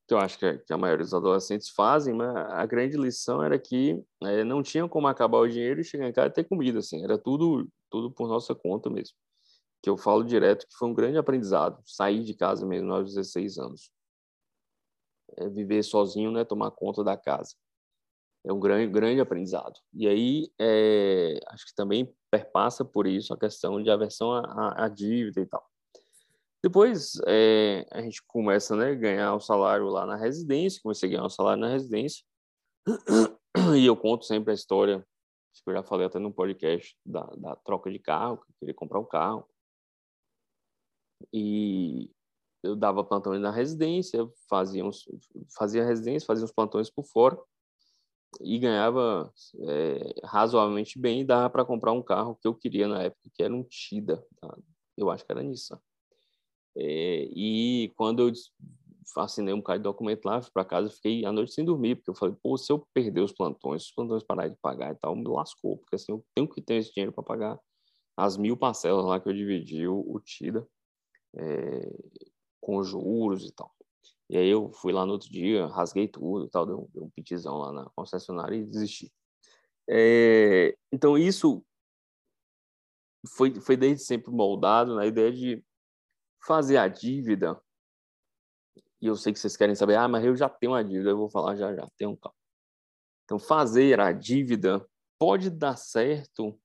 que 0.08 0.14
eu 0.14 0.20
acho 0.20 0.38
que, 0.38 0.46
a 0.72 0.78
maioria 0.78 1.04
dos 1.04 1.14
adolescentes 1.14 1.70
fazem, 1.70 2.14
mas 2.14 2.36
a 2.36 2.66
grande 2.66 2.96
lição 2.98 3.44
era 3.44 3.58
que 3.58 4.00
é, 4.24 4.44
não 4.44 4.62
tinha 4.62 4.88
como 4.88 5.08
acabar 5.08 5.40
o 5.40 5.48
dinheiro 5.48 5.82
e 5.82 5.84
chegar 5.84 6.08
em 6.08 6.14
casa 6.14 6.28
e 6.28 6.32
ter 6.32 6.44
comida, 6.44 6.80
assim, 6.80 7.04
era 7.04 7.18
tudo, 7.18 7.68
tudo 7.90 8.12
por 8.12 8.28
nossa 8.28 8.54
conta 8.54 8.90
mesmo. 8.90 9.16
Que 9.86 9.90
eu 9.92 9.98
falo 9.98 10.24
direto 10.24 10.66
que 10.66 10.76
foi 10.76 10.90
um 10.90 10.96
grande 10.96 11.16
aprendizado, 11.16 11.80
sair 11.86 12.24
de 12.24 12.34
casa 12.34 12.66
mesmo 12.66 12.92
aos 12.92 13.14
16 13.14 13.60
anos. 13.60 13.92
É 15.38 15.48
viver 15.48 15.84
sozinho, 15.84 16.32
né, 16.32 16.44
tomar 16.44 16.72
conta 16.72 17.04
da 17.04 17.16
casa. 17.16 17.54
é 18.44 18.52
um 18.52 18.60
grande, 18.60 18.92
grande 18.92 19.22
aprendizado. 19.22 19.80
E 19.94 20.08
aí, 20.08 20.52
é, 20.60 21.40
acho 21.50 21.68
que 21.68 21.76
também 21.76 22.12
perpassa 22.32 22.84
por 22.84 23.06
isso 23.06 23.32
a 23.32 23.38
questão 23.38 23.80
de 23.80 23.92
aversão 23.92 24.32
à, 24.34 24.86
à 24.86 24.90
dívida 24.90 25.40
e 25.40 25.46
tal. 25.46 25.64
Depois, 26.64 27.12
é, 27.28 27.86
a 27.92 28.02
gente 28.02 28.24
começa 28.26 28.76
né, 28.76 28.90
a 28.90 28.96
ganhar 28.96 29.36
o 29.36 29.40
salário 29.40 29.86
lá 29.86 30.04
na 30.08 30.16
residência, 30.16 30.82
comecei 30.82 31.10
a 31.10 31.12
ganhar 31.12 31.26
o 31.26 31.30
salário 31.30 31.62
na 31.62 31.70
residência, 31.70 32.26
e 33.78 33.86
eu 33.86 33.96
conto 33.96 34.26
sempre 34.26 34.50
a 34.50 34.56
história, 34.56 34.96
acho 35.54 35.64
que 35.64 35.70
eu 35.70 35.76
já 35.76 35.84
falei 35.84 36.08
até 36.08 36.18
no 36.18 36.34
podcast, 36.34 36.98
da, 37.06 37.22
da 37.38 37.56
troca 37.58 37.92
de 37.92 38.00
carro, 38.00 38.38
que 38.38 38.50
eu 38.50 38.56
queria 38.62 38.74
comprar 38.74 39.00
um 39.00 39.06
carro. 39.06 39.48
E 41.34 42.10
eu 42.64 42.76
dava 42.76 43.04
plantões 43.04 43.40
na 43.40 43.52
residência, 43.52 44.28
fazia, 44.50 44.84
uns, 44.84 45.06
fazia 45.58 45.86
residência, 45.86 46.26
fazia 46.26 46.46
uns 46.46 46.52
plantões 46.52 46.90
por 46.90 47.06
fora, 47.06 47.38
e 48.42 48.60
ganhava 48.60 49.32
é, 49.68 50.14
razoavelmente 50.24 51.00
bem 51.00 51.22
e 51.22 51.26
dava 51.26 51.50
para 51.50 51.66
comprar 51.66 51.92
um 51.92 52.02
carro 52.02 52.36
que 52.36 52.48
eu 52.48 52.54
queria 52.54 52.88
na 52.88 53.04
época, 53.04 53.30
que 53.34 53.44
era 53.44 53.54
um 53.54 53.64
Tida, 53.64 54.26
tá? 54.42 54.58
eu 54.98 55.10
acho 55.10 55.26
que 55.26 55.32
era 55.32 55.44
Nissan. 55.44 55.80
É, 56.78 57.30
e 57.32 57.94
quando 57.96 58.28
eu 58.28 58.34
assinei 59.18 59.54
um 59.54 59.58
bocado 59.58 59.80
de 59.80 59.84
documento 59.84 60.26
lá, 60.26 60.42
fui 60.42 60.52
para 60.52 60.66
casa, 60.66 60.90
fiquei 60.90 61.26
a 61.26 61.32
noite 61.32 61.54
sem 61.54 61.64
dormir, 61.64 61.96
porque 61.96 62.10
eu 62.10 62.16
falei, 62.16 62.36
pô, 62.42 62.58
se 62.58 62.72
eu 62.72 62.86
perder 62.94 63.22
os 63.22 63.32
plantões, 63.32 63.84
se 63.84 63.90
os 63.90 63.96
plantões 63.96 64.24
pararem 64.24 64.52
de 64.52 64.58
pagar 64.60 64.92
e 64.92 64.96
tal, 64.96 65.16
me 65.16 65.28
lascou, 65.28 65.78
porque 65.78 65.96
assim, 65.96 66.12
eu 66.12 66.26
tenho 66.34 66.48
que 66.48 66.62
ter 66.62 66.76
esse 66.76 66.94
dinheiro 66.94 67.14
para 67.14 67.24
pagar 67.24 67.60
as 68.18 68.38
mil 68.38 68.58
parcelas 68.58 69.06
lá 69.06 69.20
que 69.20 69.30
eu 69.30 69.34
dividi 69.34 69.88
o, 69.88 70.00
o 70.00 70.20
TIDA, 70.20 70.68
é, 71.36 71.90
com 72.62 72.84
juros 72.84 73.46
e 73.46 73.52
tal. 73.52 73.74
E 74.30 74.38
aí 74.38 74.48
eu 74.48 74.72
fui 74.72 74.92
lá 74.92 75.06
no 75.06 75.14
outro 75.14 75.30
dia, 75.30 75.68
rasguei 75.68 76.08
tudo 76.08 76.46
e 76.46 76.50
tal, 76.50 76.66
dei 76.66 76.76
um, 76.76 76.88
dei 76.94 77.04
um 77.04 77.10
pitizão 77.10 77.58
lá 77.58 77.72
na 77.72 77.90
concessionária 77.96 78.56
e 78.56 78.66
desisti. 78.66 79.12
É, 79.88 80.76
então 80.92 81.18
isso 81.18 81.64
foi, 83.28 83.54
foi 83.62 83.78
desde 83.78 84.04
sempre 84.04 84.32
moldado 84.32 84.96
na 84.96 85.06
ideia 85.06 85.32
de 85.32 85.64
fazer 86.46 86.78
a 86.78 86.88
dívida. 86.88 87.60
E 89.02 89.08
eu 89.08 89.16
sei 89.16 89.34
que 89.34 89.40
vocês 89.40 89.56
querem 89.56 89.76
saber, 89.76 89.96
ah, 89.96 90.08
mas 90.08 90.26
eu 90.26 90.36
já 90.36 90.50
tenho 90.50 90.72
uma 90.72 90.84
dívida, 90.84 91.12
eu 91.12 91.18
vou 91.18 91.30
falar 91.30 91.56
já 91.56 91.76
já, 91.76 91.88
tem 91.98 92.08
um. 92.08 92.18
Então 93.26 93.38
fazer 93.38 94.00
a 94.00 94.12
dívida 94.12 94.88
pode 95.20 95.50
dar 95.50 95.76
certo 95.76 96.60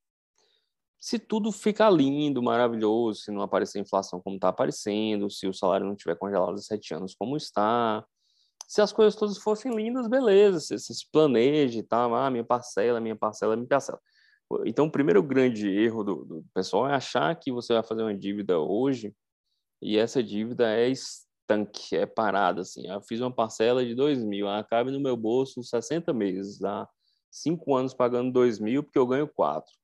se 1.00 1.18
tudo 1.18 1.50
ficar 1.50 1.90
lindo, 1.90 2.42
maravilhoso, 2.42 3.22
se 3.22 3.30
não 3.30 3.40
aparecer 3.40 3.80
inflação 3.80 4.20
como 4.20 4.36
está 4.36 4.50
aparecendo, 4.50 5.30
se 5.30 5.46
o 5.46 5.54
salário 5.54 5.86
não 5.86 5.94
estiver 5.94 6.14
congelado 6.14 6.52
há 6.52 6.58
sete 6.58 6.92
anos 6.92 7.14
como 7.14 7.38
está, 7.38 8.04
se 8.68 8.82
as 8.82 8.92
coisas 8.92 9.16
todas 9.16 9.38
fossem 9.38 9.74
lindas, 9.74 10.06
beleza, 10.06 10.78
se 10.78 11.10
planeja 11.10 11.78
e 11.78 11.82
tal, 11.82 12.14
ah, 12.14 12.30
minha 12.30 12.44
parcela, 12.44 13.00
minha 13.00 13.16
parcela, 13.16 13.56
minha 13.56 13.66
parcela. 13.66 13.98
Então, 14.66 14.86
o 14.86 14.90
primeiro 14.90 15.22
grande 15.22 15.68
erro 15.68 16.04
do, 16.04 16.24
do 16.24 16.44
pessoal 16.52 16.88
é 16.88 16.94
achar 16.94 17.34
que 17.34 17.50
você 17.50 17.72
vai 17.72 17.82
fazer 17.82 18.02
uma 18.02 18.14
dívida 18.14 18.58
hoje 18.58 19.14
e 19.80 19.96
essa 19.96 20.22
dívida 20.22 20.70
é 20.76 20.88
estanque, 20.88 21.96
é 21.96 22.04
parada, 22.04 22.60
assim. 22.60 22.86
Eu 22.86 23.00
fiz 23.00 23.20
uma 23.20 23.32
parcela 23.32 23.84
de 23.84 23.94
dois 23.94 24.22
mil, 24.22 24.46
ela 24.46 24.62
cabe 24.62 24.90
no 24.90 25.00
meu 25.00 25.16
bolso 25.16 25.62
60 25.62 26.12
meses, 26.12 26.62
há 26.62 26.86
cinco 27.30 27.74
anos 27.74 27.94
pagando 27.94 28.32
dois 28.32 28.58
mil 28.58 28.82
porque 28.82 28.98
eu 28.98 29.06
ganho 29.06 29.26
quatro. 29.26 29.79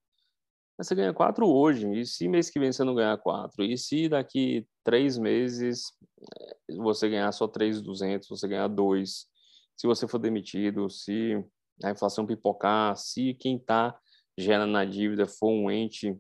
Mas 0.77 0.89
você 0.89 0.95
ganha 0.95 1.15
quatro 1.15 1.49
hoje, 1.49 1.91
e 2.01 2.05
se 2.05 2.29
mês 2.29 2.51
que 2.51 2.61
vem 2.61 2.71
você 2.71 2.85
não 2.85 2.95
ganhar 2.95 3.17
quatro? 3.19 3.65
E 3.65 3.79
se 3.79 4.09
daqui 4.09 4.67
três 4.85 5.17
meses 5.17 5.85
eh, 6.21 6.57
você 6.77 7.09
ganhar 7.09 7.33
só 7.33 7.49
três 7.49 7.81
duzentos, 7.81 8.29
você 8.29 8.47
ganhar 8.47 8.69
dois? 8.69 9.27
Se 9.77 9.87
você 9.87 10.07
for 10.07 10.19
demitido, 10.19 10.91
se 10.91 11.43
a 11.83 11.91
inflação 11.91 12.27
pipocar, 12.27 12.97
se 12.97 13.35
quem 13.35 13.57
está 13.57 13.99
gerando 14.37 14.73
na 14.73 14.85
dívida 14.85 15.27
for 15.27 15.51
um 15.51 15.71
ente 15.71 16.15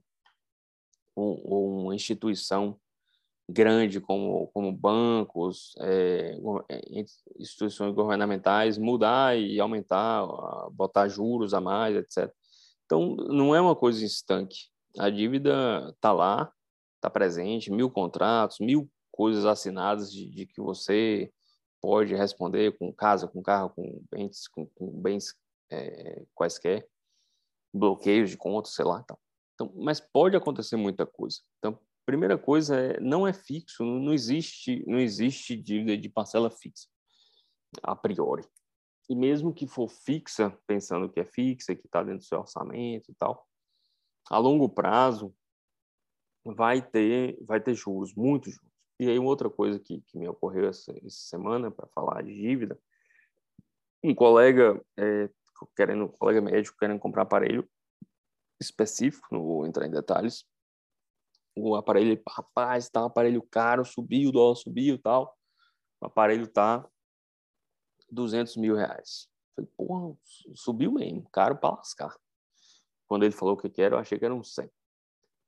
ou 1.15 1.83
uma 1.83 1.95
instituição 1.95 2.79
grande 3.49 4.01
como, 4.01 4.49
como 4.49 4.73
bancos, 4.73 5.75
é, 5.81 6.37
instituições 7.39 7.95
governamentais, 7.95 8.77
mudar 8.77 9.39
e 9.39 9.61
aumentar, 9.61 10.27
botar 10.73 11.09
juros 11.09 11.55
a 11.55 11.61
mais, 11.61 11.97
etc. 11.97 12.33
Então, 12.87 13.15
não 13.17 13.55
é 13.55 13.61
uma 13.61 13.77
coisa 13.77 14.05
estanque. 14.05 14.69
A 14.99 15.11
dívida 15.11 15.91
está 15.91 16.13
lá, 16.13 16.51
está 16.95 17.11
presente, 17.11 17.71
mil 17.71 17.91
contratos, 17.91 18.59
mil 18.61 18.91
coisas 19.11 19.45
assinadas 19.45 20.11
de, 20.11 20.31
de, 20.31 20.47
que 20.47 20.61
você 20.61 21.31
pode 21.81 22.15
responder 22.15 22.77
com 22.79 22.93
casa, 22.93 23.29
com 23.29 23.43
carro, 23.43 23.71
com 23.71 24.03
bens, 24.11 24.49
com, 24.49 24.67
com 24.67 24.91
bens 25.01 25.35
é, 25.71 26.25
quaisquer, 26.35 26.89
bloqueios 27.75 28.31
de 28.31 28.37
contas, 28.37 28.73
sei 28.73 28.85
lá. 28.85 29.01
Então. 29.03 29.19
então, 29.55 29.73
mas 29.77 30.01
pode 30.01 30.37
acontecer 30.37 30.77
muita 30.77 31.05
coisa. 31.05 31.41
Então, 31.59 31.79
primeira 32.07 32.39
coisa 32.39 32.77
é 32.77 33.01
não 33.01 33.27
é 33.27 33.33
fixo, 33.33 33.85
não 33.85 34.15
existe, 34.15 34.85
não 34.87 34.99
existe 34.99 35.57
dívida 35.57 35.97
de 35.97 36.09
parcela 36.09 36.49
fixa 36.49 36.89
a 37.83 37.97
priori. 37.97 38.45
E 39.09 39.15
mesmo 39.15 39.55
que 39.55 39.67
for 39.67 39.89
fixa, 39.89 40.57
pensando 40.67 41.09
que 41.09 41.21
é 41.21 41.25
fixa, 41.25 41.75
que 41.75 41.87
está 41.87 42.03
dentro 42.03 42.19
do 42.19 42.25
seu 42.25 42.41
orçamento 42.41 43.11
e 43.11 43.15
tal, 43.15 43.47
a 44.29 44.39
longo 44.39 44.69
prazo 44.69 45.35
vai 46.45 46.83
ter, 46.83 47.39
vai 47.45 47.61
ter 47.61 47.75
juros, 47.75 48.15
muitos 48.15 48.55
juros. 48.55 48.77
E 48.99 49.09
aí, 49.09 49.19
outra 49.19 49.51
coisa 49.51 49.79
que, 49.79 50.01
que 50.01 50.19
me 50.19 50.27
ocorreu 50.27 50.69
essa, 50.69 50.93
essa 51.05 51.29
semana 51.29 51.71
para 51.71 51.87
falar 51.89 52.23
de 52.23 52.35
dívida, 52.35 52.79
um 54.03 54.15
colega 54.15 54.81
é, 54.97 55.29
querendo, 55.77 56.05
um 56.05 56.09
colega 56.09 56.41
médico 56.41 56.79
querendo 56.79 56.99
comprar 56.99 57.23
aparelho 57.23 57.69
específico, 58.61 59.27
não 59.31 59.43
vou 59.43 59.67
entrar 59.67 59.87
em 59.87 59.91
detalhes. 59.91 60.45
O 61.55 61.75
aparelho, 61.75 62.21
rapaz, 62.29 62.89
tá 62.89 63.03
um 63.03 63.07
aparelho 63.07 63.43
caro, 63.43 63.85
subiu, 63.85 64.29
o 64.29 64.33
dólar 64.33 64.57
subiu 64.57 64.99
tal. 64.99 65.37
O 66.01 66.07
aparelho 66.07 66.47
tá 66.47 66.87
200 68.17 68.57
mil 68.57 68.75
reais. 68.75 69.29
Falei, 69.55 69.71
porra, 69.77 70.17
subiu 70.55 70.93
mesmo, 70.93 71.29
caro 71.31 71.57
para 71.57 71.77
lascar. 71.77 72.17
Quando 73.07 73.25
ele 73.25 73.33
falou 73.33 73.55
o 73.55 73.57
que 73.57 73.81
era, 73.81 73.95
eu 73.95 73.99
achei 73.99 74.19
que 74.19 74.25
era 74.25 74.35
um 74.35 74.43
100. 74.43 74.69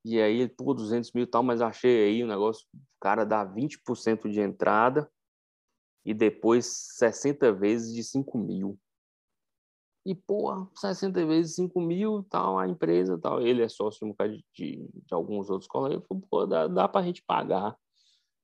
E 0.04 0.20
aí 0.20 0.48
pô, 0.48 0.72
200 0.72 1.10
mil 1.12 1.24
e 1.24 1.26
tal, 1.26 1.42
mas 1.42 1.60
achei 1.60 2.04
aí 2.04 2.22
o 2.22 2.26
negócio, 2.26 2.66
o 2.72 3.00
cara 3.00 3.24
dá 3.24 3.44
20% 3.44 4.30
de 4.30 4.40
entrada 4.40 5.10
e 6.04 6.14
depois 6.14 6.66
60 6.96 7.52
vezes 7.52 7.92
de 7.92 8.04
5 8.04 8.38
mil. 8.38 8.78
E, 10.06 10.14
pô, 10.14 10.66
60 10.74 11.26
vezes 11.26 11.56
5 11.56 11.80
mil, 11.80 12.22
tal, 12.30 12.58
a 12.58 12.66
empresa, 12.66 13.18
tal. 13.18 13.42
Ele 13.42 13.62
é 13.62 13.68
sócio 13.68 14.06
de, 14.06 14.44
de, 14.54 14.88
de 14.88 15.14
alguns 15.14 15.50
outros 15.50 15.68
colegas. 15.68 16.02
Falei, 16.06 16.22
pô, 16.30 16.46
dá, 16.46 16.66
dá 16.66 16.88
pra 16.88 17.02
gente 17.02 17.22
pagar 17.22 17.76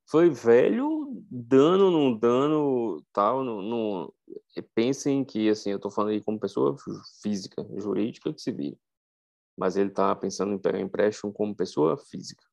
foi 0.07 0.29
velho, 0.29 1.23
dano, 1.29 1.89
não 1.89 2.17
dano, 2.17 3.03
tal, 3.11 3.43
não, 3.43 3.61
não... 3.61 4.13
pensem 4.73 5.25
que, 5.25 5.49
assim, 5.49 5.71
eu 5.71 5.77
estou 5.77 5.91
falando 5.91 6.11
aí 6.11 6.21
como 6.23 6.39
pessoa 6.39 6.75
física, 7.21 7.65
jurídica, 7.77 8.31
que 8.33 8.41
se 8.41 8.51
vira. 8.51 8.77
Mas 9.57 9.77
ele 9.77 9.89
está 9.89 10.15
pensando 10.15 10.53
em 10.53 10.59
pegar 10.59 10.79
empréstimo 10.79 11.33
como 11.33 11.55
pessoa 11.55 11.97
física. 11.97 12.43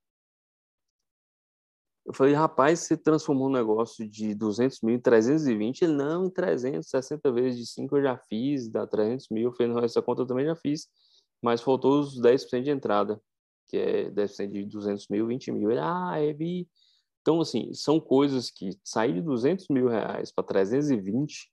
Eu 2.05 2.13
falei, 2.15 2.35
rapaz, 2.35 2.81
você 2.81 2.97
transformou 2.97 3.49
um 3.49 3.53
negócio 3.53 4.09
de 4.09 4.35
200 4.35 4.81
mil 4.83 4.97
em 4.97 5.01
320? 5.01 5.83
Ele, 5.83 5.93
não, 5.93 6.27
em 6.27 6.31
360 6.31 7.31
vezes 7.33 7.61
de 7.61 7.67
5 7.67 7.97
eu 7.97 8.03
já 8.03 8.17
fiz, 8.17 8.69
dá 8.69 8.87
300 8.87 9.29
mil. 9.31 9.51
Eu 9.51 9.53
falei, 9.53 9.73
não, 9.73 9.85
essa 9.85 10.03
conta 10.03 10.23
eu 10.23 10.27
também 10.27 10.45
já 10.47 10.57
fiz, 10.57 10.89
mas 11.41 11.61
faltou 11.61 12.01
os 12.01 12.21
10% 12.21 12.63
de 12.63 12.71
entrada, 12.71 13.21
que 13.69 13.77
é 13.77 14.11
10% 14.11 14.51
de 14.51 14.65
200 14.65 15.07
mil, 15.09 15.27
20 15.29 15.53
mil. 15.53 15.71
Ele, 15.71 15.81
ah, 15.81 16.15
é, 16.17 16.33
vi 16.33 16.69
então, 17.23 17.41
assim, 17.41 17.73
são 17.73 18.01
coisas 18.01 18.51
que 18.51 18.79
sair 18.83 19.15
de 19.15 19.23
200 19.23 19.69
mil 19.69 19.87
reais 19.87 20.33
para 20.33 20.43
320 20.45 21.53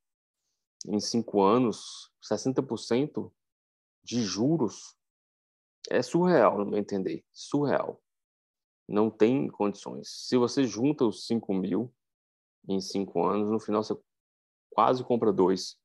em 0.88 1.00
cinco 1.00 1.44
anos, 1.44 2.12
60% 2.24 3.32
de 4.04 4.24
juros, 4.24 4.98
é 5.92 6.02
surreal, 6.02 6.58
no 6.58 6.66
meu 6.66 6.80
entender. 6.80 7.24
Surreal. 7.32 8.02
Não 8.88 9.12
tem 9.12 9.48
condições. 9.48 10.10
Se 10.28 10.36
você 10.38 10.64
junta 10.64 11.06
os 11.06 11.28
5 11.28 11.54
mil 11.54 11.94
em 12.68 12.82
cinco 12.82 13.24
anos, 13.24 13.50
no 13.50 13.60
final 13.60 13.84
você 13.84 13.96
quase 14.72 15.04
compra 15.04 15.32
dois. 15.32 15.78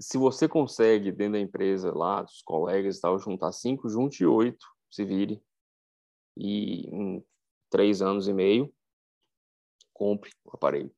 Se 0.00 0.16
você 0.16 0.48
consegue, 0.48 1.12
dentro 1.12 1.34
da 1.34 1.40
empresa 1.40 1.92
lá, 1.92 2.22
dos 2.22 2.40
colegas 2.42 2.98
e 2.98 3.00
tal, 3.00 3.18
juntar 3.18 3.52
cinco, 3.52 3.88
junte 3.88 4.24
oito, 4.24 4.66
se 4.90 5.04
vire. 5.04 5.42
E 6.36 6.88
em 6.88 7.24
três 7.74 8.00
anos 8.00 8.28
e 8.28 8.32
meio, 8.32 8.72
compre 9.92 10.30
o 10.44 10.50
aparelho. 10.54 10.94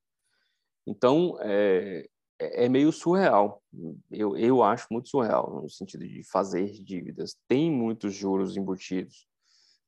Então, 0.86 1.38
é, 1.40 2.06
é, 2.38 2.66
é 2.66 2.68
meio 2.68 2.92
surreal. 2.92 3.62
Eu, 4.10 4.36
eu 4.36 4.62
acho 4.62 4.86
muito 4.90 5.08
surreal, 5.08 5.62
no 5.62 5.70
sentido 5.70 6.06
de 6.06 6.22
fazer 6.22 6.70
dívidas. 6.82 7.34
Tem 7.48 7.72
muitos 7.72 8.12
juros 8.12 8.58
embutidos. 8.58 9.26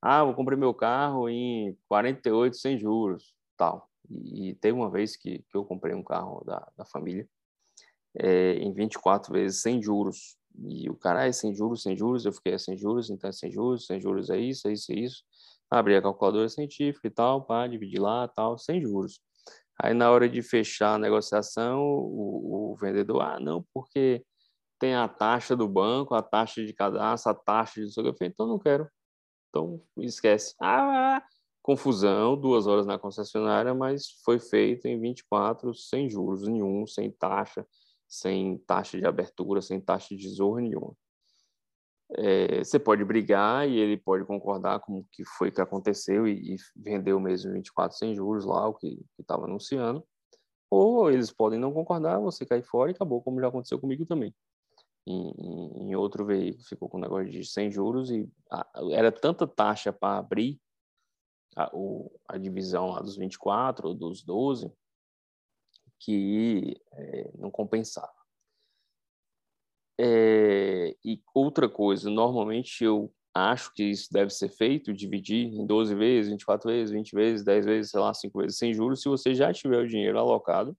Ah, 0.00 0.24
vou 0.24 0.32
comprar 0.32 0.56
meu 0.56 0.72
carro 0.72 1.28
em 1.28 1.76
48 1.88 2.56
sem 2.56 2.78
juros, 2.78 3.34
tal. 3.54 3.90
E, 4.08 4.48
e 4.48 4.54
teve 4.54 4.72
uma 4.72 4.90
vez 4.90 5.14
que, 5.14 5.40
que 5.40 5.54
eu 5.58 5.66
comprei 5.66 5.94
um 5.94 6.02
carro 6.02 6.42
da, 6.42 6.72
da 6.74 6.86
família 6.86 7.28
é, 8.14 8.54
em 8.54 8.72
24 8.72 9.30
vezes 9.30 9.60
sem 9.60 9.82
juros. 9.82 10.38
E 10.66 10.88
o 10.88 10.96
cara 10.96 11.26
é 11.26 11.32
sem 11.32 11.54
juros, 11.54 11.82
sem 11.82 11.94
juros, 11.94 12.24
eu 12.24 12.32
fiquei 12.32 12.54
é 12.54 12.58
sem 12.58 12.78
juros, 12.78 13.10
então 13.10 13.28
é 13.28 13.32
sem 13.32 13.52
juros, 13.52 13.84
sem 13.84 14.00
juros 14.00 14.30
é 14.30 14.38
isso, 14.38 14.66
é 14.68 14.72
isso, 14.72 14.90
é 14.90 14.94
isso. 14.96 15.22
Abri 15.70 15.96
a 15.96 16.02
calculadora 16.02 16.48
científica 16.48 17.06
e 17.06 17.10
tal, 17.10 17.44
pá, 17.44 17.66
dividir 17.66 18.00
lá, 18.00 18.26
tal, 18.28 18.58
sem 18.58 18.80
juros. 18.80 19.20
Aí 19.80 19.94
na 19.94 20.10
hora 20.10 20.28
de 20.28 20.42
fechar 20.42 20.94
a 20.94 20.98
negociação, 20.98 21.80
o, 21.82 22.72
o 22.72 22.76
vendedor, 22.76 23.22
ah, 23.22 23.38
não, 23.38 23.64
porque 23.72 24.24
tem 24.78 24.94
a 24.94 25.08
taxa 25.08 25.56
do 25.56 25.68
banco, 25.68 26.14
a 26.14 26.22
taxa 26.22 26.64
de 26.64 26.72
cadastro, 26.72 27.32
a 27.32 27.34
taxa 27.34 27.80
de... 27.80 27.92
Eu 27.96 28.14
então 28.22 28.46
não 28.46 28.58
quero. 28.58 28.88
Então 29.48 29.80
esquece. 29.98 30.54
Ah, 30.60 31.22
confusão, 31.62 32.36
duas 32.36 32.66
horas 32.66 32.86
na 32.86 32.98
concessionária, 32.98 33.74
mas 33.74 34.06
foi 34.24 34.38
feito 34.40 34.86
em 34.86 35.00
24 35.00 35.74
sem 35.74 36.08
juros 36.08 36.46
nenhum, 36.46 36.86
sem 36.86 37.10
taxa, 37.10 37.66
sem 38.08 38.58
taxa 38.66 38.98
de 38.98 39.06
abertura, 39.06 39.60
sem 39.60 39.80
taxa 39.80 40.16
de 40.16 40.28
zorra 40.28 40.60
nenhuma. 40.60 40.94
É, 42.16 42.64
você 42.64 42.78
pode 42.78 43.04
brigar 43.04 43.68
e 43.68 43.76
ele 43.76 43.96
pode 43.96 44.24
concordar 44.24 44.80
com 44.80 45.00
o 45.00 45.04
que 45.12 45.24
foi 45.24 45.50
que 45.50 45.60
aconteceu 45.60 46.26
e, 46.26 46.54
e 46.54 46.56
vendeu 46.74 47.20
mesmo 47.20 47.52
24 47.52 47.96
sem 47.96 48.14
juros 48.14 48.46
lá, 48.46 48.66
o 48.66 48.74
que 48.74 49.04
estava 49.18 49.44
anunciando. 49.44 50.02
Ou 50.70 51.10
eles 51.10 51.30
podem 51.30 51.58
não 51.58 51.72
concordar, 51.72 52.18
você 52.18 52.46
cai 52.46 52.62
fora 52.62 52.90
e 52.90 52.94
acabou, 52.94 53.22
como 53.22 53.40
já 53.40 53.48
aconteceu 53.48 53.78
comigo 53.78 54.06
também. 54.06 54.34
Em, 55.06 55.30
em, 55.38 55.88
em 55.88 55.96
outro 55.96 56.24
veículo 56.24 56.64
ficou 56.64 56.88
com 56.88 56.98
um 56.98 57.00
negócio 57.00 57.30
de 57.30 57.44
sem 57.44 57.70
juros 57.70 58.10
e 58.10 58.28
a, 58.50 58.66
era 58.92 59.10
tanta 59.10 59.46
taxa 59.46 59.92
para 59.92 60.18
abrir 60.18 60.60
a, 61.56 61.70
o, 61.74 62.10
a 62.26 62.36
divisão 62.36 62.90
lá 62.90 63.00
dos 63.00 63.16
24 63.16 63.88
ou 63.88 63.94
dos 63.94 64.22
12 64.22 64.70
que 65.98 66.80
é, 66.92 67.30
não 67.36 67.50
compensava. 67.50 68.17
É, 70.00 70.94
e 71.04 71.20
outra 71.34 71.68
coisa, 71.68 72.08
normalmente 72.08 72.84
eu 72.84 73.12
acho 73.34 73.72
que 73.74 73.84
isso 73.84 74.08
deve 74.12 74.30
ser 74.30 74.48
feito, 74.48 74.92
dividir 74.92 75.46
em 75.46 75.66
12 75.66 75.94
vezes, 75.94 76.30
24 76.30 76.70
vezes, 76.70 76.92
20 76.92 77.14
vezes, 77.14 77.44
10 77.44 77.64
vezes, 77.64 77.90
sei 77.90 78.00
lá, 78.00 78.14
5 78.14 78.38
vezes 78.38 78.58
sem 78.58 78.72
juros, 78.72 79.00
se 79.02 79.08
você 79.08 79.34
já 79.34 79.52
tiver 79.52 79.78
o 79.78 79.88
dinheiro 79.88 80.18
alocado, 80.18 80.76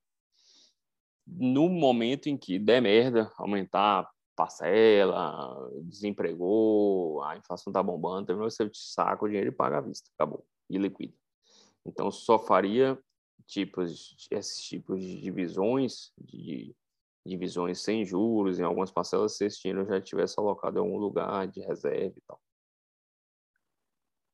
no 1.28 1.70
momento 1.70 2.28
em 2.28 2.38
que 2.38 2.58
der 2.58 2.82
merda, 2.82 3.32
aumentar 3.38 4.10
parcela, 4.36 5.70
desempregou, 5.84 7.22
a 7.24 7.38
inflação 7.38 7.74
tá 7.74 7.84
bombando, 7.84 8.36
você 8.38 8.70
saca 8.74 9.26
o 9.26 9.28
dinheiro 9.28 9.50
e 9.50 9.56
paga 9.56 9.80
à 9.80 9.82
vista, 9.82 10.10
acabou, 10.16 10.46
e 10.70 10.78
liquida. 10.78 11.14
Então, 11.86 12.10
só 12.10 12.40
faria 12.40 12.98
tipos, 13.46 14.16
esses 14.32 14.64
tipos 14.64 15.02
de 15.02 15.20
divisões, 15.20 16.12
de 16.18 16.74
divisões 17.30 17.82
sem 17.82 18.04
juros, 18.04 18.60
em 18.60 18.64
algumas 18.64 18.92
parcelas, 18.92 19.38
se 19.38 19.46
esse 19.46 19.62
dinheiro 19.62 19.86
já 19.86 20.02
tivesse 20.02 20.40
alocado 20.40 20.78
em 20.78 20.82
algum 20.82 20.98
lugar 20.98 21.48
de 21.48 21.62
reserva 21.62 22.18
e 22.18 22.22
tal. 22.28 22.42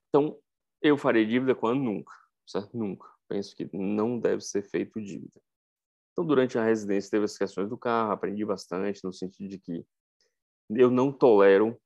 Então, 0.10 0.40
eu 0.82 0.98
farei 0.98 1.26
dívida 1.26 1.54
quando? 1.54 1.82
Nunca, 1.84 2.14
certo? 2.46 2.78
Nunca. 2.78 3.08
Penso 3.28 3.56
que 3.56 3.70
não 3.74 4.20
deve 4.20 4.42
ser 4.42 4.64
feito 4.64 5.02
dívida. 5.02 5.42
Então, 6.12 6.26
durante 6.26 6.58
a 6.58 6.64
residência, 6.64 7.12
teve 7.12 7.26
as 7.26 7.38
questões 7.38 7.70
do 7.70 7.78
carro, 7.78 8.12
aprendi 8.12 8.46
bastante, 8.46 9.04
no 9.04 9.12
sentido 9.12 9.50
de 9.50 9.60
que 9.60 9.86
eu 10.70 10.90
não 10.90 11.12
tolero 11.12 11.78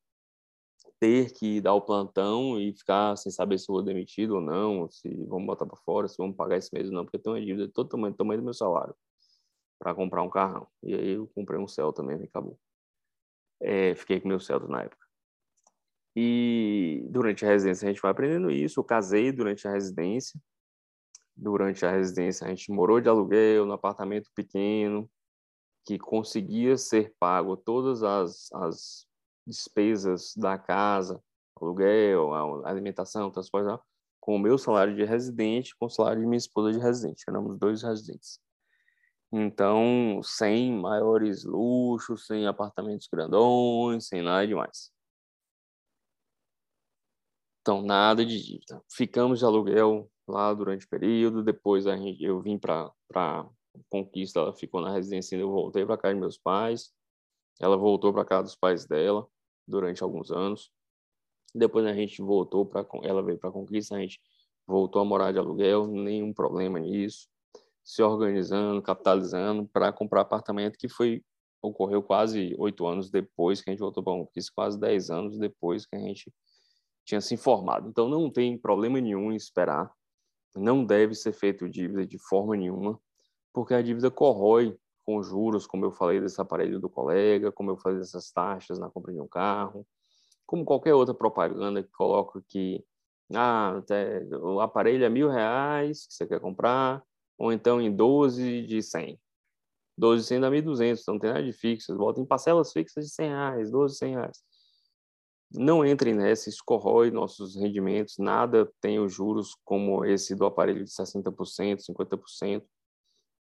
ter 1.00 1.34
que 1.34 1.60
dar 1.62 1.74
o 1.74 1.82
plantão 1.82 2.60
e 2.60 2.74
ficar 2.74 3.16
sem 3.16 3.32
saber 3.32 3.58
se 3.58 3.68
vou 3.68 3.82
demitido 3.82 4.36
ou 4.36 4.42
não, 4.42 4.90
se 4.90 5.10
vamos 5.26 5.48
botar 5.48 5.66
para 5.66 5.78
fora, 5.78 6.08
se 6.08 6.18
vamos 6.18 6.36
pagar 6.36 6.58
esse 6.58 6.74
mês 6.74 6.88
ou 6.88 6.94
não, 6.94 7.04
porque 7.04 7.18
eu 7.18 7.22
tenho 7.22 7.36
uma 7.36 7.44
dívida 7.44 7.72
todo 7.74 7.90
tamanho, 7.90 8.14
tamanho 8.14 8.42
do 8.42 8.46
meu 8.46 8.54
salário 8.54 8.96
para 9.80 9.96
comprar 9.96 10.22
um 10.22 10.30
carrão. 10.30 10.68
E 10.84 10.94
aí 10.94 11.10
eu 11.12 11.28
comprei 11.28 11.60
um 11.60 11.68
Celta 11.68 12.04
mesmo 12.04 12.26
e 12.26 12.28
acabou. 12.28 12.60
É, 13.62 13.96
fiquei 13.96 14.20
com 14.20 14.28
meu 14.28 14.40
Celta 14.40 14.68
na 14.68 14.84
época. 14.84 15.08
E 16.16 17.08
durante 17.10 17.46
a 17.46 17.50
residência 17.50 17.88
a 17.88 17.92
gente 17.92 18.02
vai 18.02 18.12
aprendendo 18.12 18.52
isso. 18.52 18.80
Eu 18.80 18.84
casei 18.84 19.32
durante 19.32 19.68
a 19.68 19.72
residência. 19.72 20.40
Durante 21.36 21.86
a 21.86 21.92
residência 21.92 22.46
a 22.46 22.50
gente 22.50 22.72
morou 22.72 23.00
de 23.00 23.08
aluguel 23.08 23.66
no 23.66 23.74
apartamento 23.74 24.30
pequeno 24.36 25.10
que 25.86 25.98
conseguia 25.98 26.78
ser 26.78 27.16
pago 27.18 27.56
todas 27.56 28.04
as, 28.04 28.52
as 28.54 29.08
despesas 29.48 30.36
da 30.36 30.58
casa, 30.58 31.24
aluguel, 31.56 32.34
alimentação, 32.66 33.32
transporte, 33.32 33.82
com 34.20 34.36
o 34.36 34.40
meu 34.40 34.58
salário 34.58 34.96
de 34.96 35.04
residente, 35.04 35.76
com 35.78 35.86
o 35.86 35.90
salário 35.90 36.22
de 36.22 36.28
minha 36.28 36.38
esposa 36.38 36.72
de 36.72 36.80
residente. 36.80 37.24
Éramos 37.28 37.58
dois 37.58 37.82
residentes. 37.82 38.40
Então, 39.32 40.22
sem 40.24 40.72
maiores 40.72 41.44
luxos, 41.44 42.26
sem 42.26 42.48
apartamentos 42.48 43.08
grandões, 43.08 44.08
sem 44.08 44.24
nada 44.24 44.48
demais. 44.48 44.92
Então, 47.62 47.82
nada 47.84 48.26
de 48.26 48.42
dívida. 48.42 48.82
Ficamos 48.92 49.40
de 49.40 49.46
aluguel 49.46 50.10
lá 50.28 50.54
durante 50.54 50.86
o 50.86 50.90
período, 50.90 51.44
depois 51.44 51.86
a 51.86 51.96
gente, 51.96 52.24
eu 52.24 52.42
vim 52.42 52.58
para 52.58 52.92
Conquista, 53.90 54.40
ela 54.40 54.54
ficou 54.54 54.82
na 54.82 54.92
residência, 54.92 55.36
eu 55.36 55.52
voltei 55.52 55.86
para 55.86 55.98
casa 55.98 56.14
de 56.16 56.20
meus 56.20 56.38
pais. 56.38 56.92
Ela 57.60 57.78
voltou 57.78 58.12
para 58.14 58.26
casa 58.26 58.44
dos 58.44 58.56
pais 58.56 58.86
dela 58.86 59.28
durante 59.68 60.02
alguns 60.02 60.32
anos. 60.32 60.72
Depois 61.54 61.86
a 61.86 61.94
gente 61.94 62.22
voltou 62.22 62.66
para 62.66 62.86
ela 63.04 63.22
veio 63.22 63.38
para 63.38 63.52
Conquista, 63.52 63.96
a 63.96 64.00
gente 64.00 64.20
voltou 64.66 65.02
a 65.02 65.06
morar 65.06 65.32
de 65.32 65.40
aluguel, 65.40 65.88
nenhum 65.88 66.34
problema 66.34 66.80
nisso. 66.80 67.28
Se 67.90 68.04
organizando, 68.04 68.80
capitalizando 68.84 69.66
para 69.66 69.92
comprar 69.92 70.22
apartamento 70.22 70.78
que 70.78 70.88
foi 70.88 71.24
ocorreu 71.60 72.04
quase 72.04 72.56
oito 72.60 72.86
anos 72.86 73.10
depois 73.10 73.64
que 73.64 73.70
a 73.72 73.74
gente 73.74 73.80
voltou 73.80 74.04
para 74.04 74.14
Conquista, 74.14 74.52
quase 74.56 74.80
dez 74.80 75.10
anos 75.10 75.40
depois 75.40 75.88
que 75.88 75.96
a 75.96 76.00
gente 76.00 76.32
tinha 77.04 77.20
se 77.20 77.34
informado. 77.34 77.90
Então 77.90 78.08
não 78.08 78.30
tem 78.32 78.56
problema 78.60 79.02
nenhum 79.02 79.32
em 79.32 79.36
esperar. 79.36 79.92
Não 80.56 80.86
deve 80.86 81.16
ser 81.16 81.34
feito 81.34 81.68
dívida 81.68 82.06
de 82.06 82.20
forma 82.20 82.56
nenhuma 82.56 83.02
porque 83.52 83.74
a 83.74 83.82
dívida 83.82 84.12
corrói 84.12 84.78
com 85.04 85.24
juros, 85.24 85.66
como 85.66 85.84
eu 85.84 85.92
falei 85.92 86.22
desse 86.22 86.40
aparelho 86.40 86.80
do 86.80 86.92
colega, 86.92 87.52
como 87.52 87.72
eu 87.72 87.78
falei 87.78 87.98
dessas 87.98 88.32
taxas 88.32 88.78
na 88.78 88.88
compra 88.88 89.12
de 89.12 89.20
um 89.20 89.28
carro, 89.28 89.84
como 90.46 90.64
qualquer 90.64 90.94
outra 90.94 91.16
propaganda 91.16 91.82
que 91.82 91.90
coloca 91.90 92.40
que 92.48 92.86
ah, 93.34 93.82
o 94.44 94.60
aparelho 94.60 95.04
é 95.04 95.10
mil 95.10 95.28
reais 95.28 96.06
que 96.06 96.14
você 96.14 96.28
quer 96.28 96.40
comprar, 96.40 97.04
ou 97.40 97.54
então 97.54 97.82
em 97.82 97.96
12 97.96 98.64
de 98.64 98.84
100. 98.84 99.18
12 99.98 100.22
de 100.22 100.28
100 100.28 100.42
dá 100.42 100.52
1.200, 100.52 101.00
então 101.02 101.14
não 101.14 101.20
tem 101.20 101.30
nada 101.32 101.44
de 101.44 101.54
fixo, 101.54 101.98
volta 101.98 102.20
em 102.20 102.26
parcelas 102.26 102.72
fixas 102.72 103.06
de 103.06 103.12
100 103.12 103.30
reais, 103.30 103.72
12 103.72 103.94
de 103.94 104.00
100 104.00 104.14
reais. 104.14 104.44
Não 105.52 105.84
entrem 105.84 106.14
nessa, 106.14 106.50
isso 106.50 106.62
corrói 106.64 107.10
nossos 107.10 107.56
rendimentos, 107.56 108.18
nada 108.20 108.72
tem 108.80 109.00
os 109.00 109.14
juros 109.14 109.56
como 109.64 110.06
esse 110.06 110.36
do 110.36 110.46
aparelho 110.46 110.84
de 110.84 110.92
60%, 110.92 111.80
50%. 111.82 112.64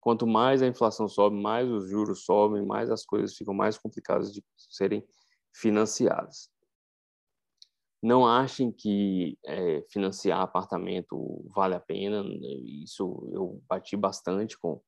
Quanto 0.00 0.26
mais 0.26 0.60
a 0.60 0.66
inflação 0.66 1.08
sobe, 1.08 1.36
mais 1.36 1.66
os 1.70 1.88
juros 1.88 2.24
sobem, 2.24 2.64
mais 2.66 2.90
as 2.90 3.06
coisas 3.06 3.34
ficam 3.34 3.54
mais 3.54 3.78
complicadas 3.78 4.30
de 4.30 4.44
serem 4.68 5.02
financiadas. 5.54 6.50
Não 8.04 8.26
achem 8.26 8.70
que 8.70 9.38
é, 9.46 9.82
financiar 9.88 10.42
apartamento 10.42 11.42
vale 11.54 11.74
a 11.74 11.80
pena. 11.80 12.22
Isso 12.82 13.30
eu 13.32 13.62
bati 13.66 13.96
bastante 13.96 14.58
com, 14.58 14.78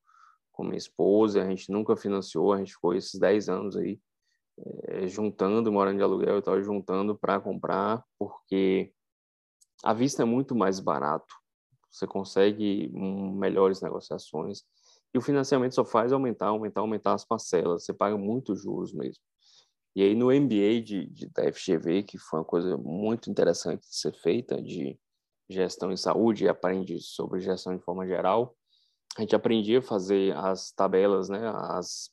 com 0.51 0.63
minha 0.63 0.77
esposa. 0.77 1.41
A 1.41 1.49
gente 1.49 1.71
nunca 1.71 1.95
financiou, 1.95 2.53
a 2.53 2.59
gente 2.59 2.73
ficou 2.73 2.93
esses 2.93 3.19
10 3.19 3.49
anos 3.49 3.75
aí 3.75 3.99
é, 4.87 5.07
juntando, 5.07 5.71
morando 5.71 5.97
de 5.97 6.03
aluguel 6.03 6.37
e 6.37 6.41
tal, 6.43 6.61
juntando 6.61 7.17
para 7.17 7.39
comprar, 7.39 8.05
porque 8.19 8.93
a 9.83 9.95
vista 9.95 10.21
é 10.21 10.25
muito 10.25 10.55
mais 10.55 10.79
barato. 10.79 11.33
Você 11.89 12.05
consegue 12.05 12.91
um, 12.93 13.31
melhores 13.31 13.81
negociações 13.81 14.61
e 15.11 15.17
o 15.17 15.21
financiamento 15.21 15.73
só 15.73 15.83
faz 15.83 16.13
aumentar, 16.13 16.49
aumentar, 16.49 16.81
aumentar 16.81 17.15
as 17.15 17.25
parcelas. 17.25 17.83
Você 17.83 17.95
paga 17.95 18.15
muitos 18.15 18.61
juros 18.61 18.93
mesmo. 18.93 19.23
E 19.97 20.03
aí 20.03 20.13
no 20.13 20.27
MBA 20.27 20.79
de, 20.83 21.07
de, 21.07 21.25
da 21.29 21.51
FGV, 21.51 22.03
que 22.03 22.19
foi 22.19 22.37
uma 22.37 22.45
coisa 22.45 22.77
muito 22.77 23.31
interessante 23.31 23.81
de 23.81 23.95
ser 23.95 24.13
feita, 24.13 24.61
de 24.61 24.95
gestão 25.49 25.91
em 25.91 25.97
saúde, 25.97 26.45
e 26.45 26.47
aprende 26.47 27.01
sobre 27.01 27.39
gestão 27.39 27.75
de 27.75 27.83
forma 27.83 28.05
geral, 28.05 28.55
a 29.17 29.21
gente 29.21 29.35
aprendia 29.35 29.79
a 29.79 29.81
fazer 29.81 30.37
as 30.37 30.71
tabelas, 30.71 31.29
né, 31.29 31.51
as, 31.51 32.11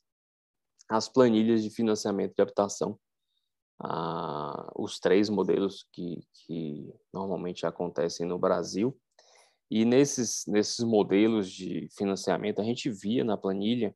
as 0.89 1.07
planilhas 1.07 1.61
de 1.61 1.69
financiamento 1.69 2.33
de 2.33 2.41
habitação, 2.41 2.99
ah, 3.79 4.67
os 4.75 4.99
três 4.99 5.29
modelos 5.29 5.85
que, 5.91 6.27
que 6.33 6.91
normalmente 7.13 7.67
acontecem 7.67 8.25
no 8.25 8.39
Brasil, 8.39 8.99
e 9.69 9.85
nesses, 9.85 10.43
nesses 10.47 10.83
modelos 10.83 11.51
de 11.51 11.87
financiamento, 11.95 12.59
a 12.59 12.63
gente 12.63 12.89
via 12.89 13.23
na 13.23 13.37
planilha 13.37 13.95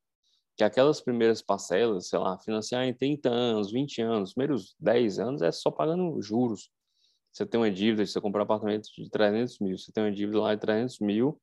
que 0.56 0.64
aquelas 0.64 1.00
primeiras 1.00 1.40
parcelas, 1.42 2.08
sei 2.08 2.18
lá, 2.18 2.38
financiar 2.38 2.84
em 2.84 2.94
30 2.94 3.28
anos, 3.30 3.72
20 3.72 4.02
anos, 4.02 4.34
primeiros 4.34 4.74
10 4.78 5.18
anos 5.18 5.42
é 5.42 5.50
só 5.50 5.70
pagando 5.70 6.20
juros. 6.20 6.70
Você 7.32 7.46
tem 7.46 7.60
uma 7.60 7.70
dívida, 7.70 8.04
você 8.04 8.20
comprar 8.20 8.42
um 8.42 8.44
apartamento 8.44 8.88
de 8.96 9.08
300 9.08 9.58
mil, 9.60 9.78
você 9.78 9.92
tem 9.92 10.04
uma 10.04 10.12
dívida 10.12 10.40
lá 10.40 10.54
de 10.54 10.60
300 10.60 10.98
mil, 11.00 11.40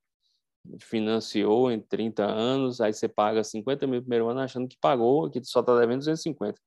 financiou 0.81 1.71
em 1.71 1.79
30 1.79 2.25
anos, 2.25 2.81
aí 2.81 2.93
você 2.93 3.07
paga 3.07 3.43
50 3.43 3.87
mil 3.87 3.97
no 3.97 4.01
primeiro 4.01 4.27
ano 4.27 4.41
achando 4.41 4.67
que 4.67 4.77
pagou, 4.79 5.29
que 5.29 5.43
só 5.43 5.61
está 5.61 5.77
devendo 5.79 5.99
250. 5.99 6.59
Você 6.59 6.61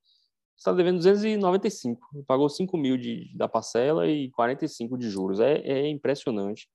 está 0.57 0.72
devendo 0.72 0.96
295, 0.96 2.24
pagou 2.26 2.48
5 2.48 2.76
mil 2.76 2.96
de, 2.96 3.35
da 3.37 3.48
parcela 3.48 4.07
e 4.07 4.31
45 4.33 4.98
de 4.98 5.09
juros. 5.09 5.40
É, 5.40 5.55
é 5.61 5.88
impressionante. 5.88 6.68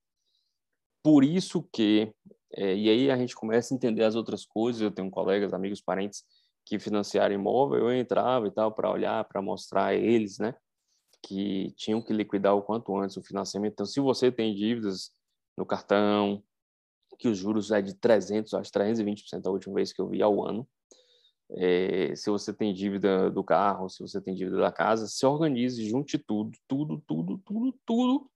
Por 1.03 1.23
isso 1.23 1.61
que, 1.71 2.11
é, 2.55 2.75
e 2.75 2.89
aí 2.89 3.11
a 3.11 3.17
gente 3.17 3.35
começa 3.35 3.73
a 3.73 3.75
entender 3.75 4.03
as 4.03 4.15
outras 4.15 4.45
coisas, 4.45 4.81
eu 4.81 4.91
tenho 4.91 5.09
colegas, 5.11 5.53
amigos, 5.53 5.81
parentes 5.81 6.23
que 6.65 6.79
financiaram 6.79 7.35
imóvel, 7.35 7.89
eu 7.89 7.93
entrava 7.93 8.47
e 8.47 8.51
tal 8.51 8.71
para 8.71 8.89
olhar, 8.89 9.23
para 9.25 9.41
mostrar 9.41 9.87
a 9.87 9.93
eles, 9.93 10.39
né, 10.39 10.55
que 11.21 11.71
tinham 11.75 12.01
que 12.01 12.13
liquidar 12.13 12.55
o 12.55 12.61
quanto 12.61 12.95
antes 12.97 13.17
o 13.17 13.23
financiamento. 13.23 13.73
Então, 13.73 13.85
se 13.85 13.99
você 13.99 14.31
tem 14.31 14.55
dívidas 14.55 15.11
no 15.57 15.65
cartão, 15.65 16.43
que 17.17 17.27
os 17.27 17.37
juros 17.37 17.71
é 17.71 17.81
de 17.81 17.93
300, 17.93 18.53
acho 18.53 18.71
320% 18.71 19.45
a 19.45 19.51
última 19.51 19.75
vez 19.75 19.93
que 19.93 20.01
eu 20.01 20.07
vi 20.07 20.21
ao 20.21 20.45
ano. 20.45 20.67
É, 21.51 22.15
se 22.15 22.29
você 22.29 22.51
tem 22.51 22.73
dívida 22.73 23.29
do 23.29 23.43
carro, 23.43 23.89
se 23.89 24.01
você 24.01 24.19
tem 24.19 24.33
dívida 24.33 24.57
da 24.57 24.71
casa, 24.71 25.07
se 25.07 25.25
organize, 25.25 25.87
junte 25.87 26.17
tudo, 26.17 26.57
tudo, 26.67 27.03
tudo, 27.07 27.37
tudo, 27.45 27.79
tudo 27.85 28.31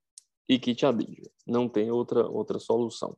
e 0.48 0.58
quite 0.58 0.86
a 0.86 0.92
dívida. 0.92 1.30
Não 1.46 1.68
tem 1.68 1.90
outra 1.90 2.28
outra 2.28 2.58
solução. 2.58 3.16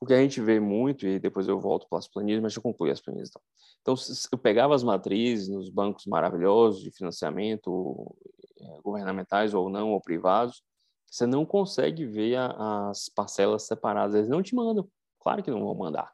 O 0.00 0.06
que 0.06 0.14
a 0.14 0.20
gente 0.20 0.40
vê 0.40 0.60
muito, 0.60 1.06
e 1.06 1.18
depois 1.18 1.48
eu 1.48 1.58
volto 1.58 1.88
para 1.88 1.98
as 1.98 2.06
planilhas, 2.06 2.40
mas 2.40 2.54
eu 2.54 2.62
concluo 2.62 2.90
as 2.90 3.00
planilhas. 3.00 3.30
Então. 3.30 3.42
então, 3.82 3.94
eu 4.32 4.38
pegava 4.38 4.74
as 4.74 4.84
matrizes 4.84 5.48
nos 5.48 5.68
bancos 5.70 6.06
maravilhosos 6.06 6.80
de 6.82 6.90
financiamento, 6.92 8.14
é, 8.60 8.80
governamentais 8.82 9.54
ou 9.54 9.68
não, 9.68 9.92
ou 9.92 10.00
privados, 10.00 10.62
você 11.10 11.26
não 11.26 11.44
consegue 11.44 12.04
ver 12.04 12.36
a, 12.36 12.90
as 12.90 13.08
parcelas 13.08 13.66
separadas. 13.66 14.14
Eles 14.14 14.28
não 14.28 14.42
te 14.42 14.54
mandam. 14.54 14.88
Claro 15.20 15.42
que 15.42 15.50
não 15.50 15.64
vão 15.64 15.74
mandar. 15.74 16.12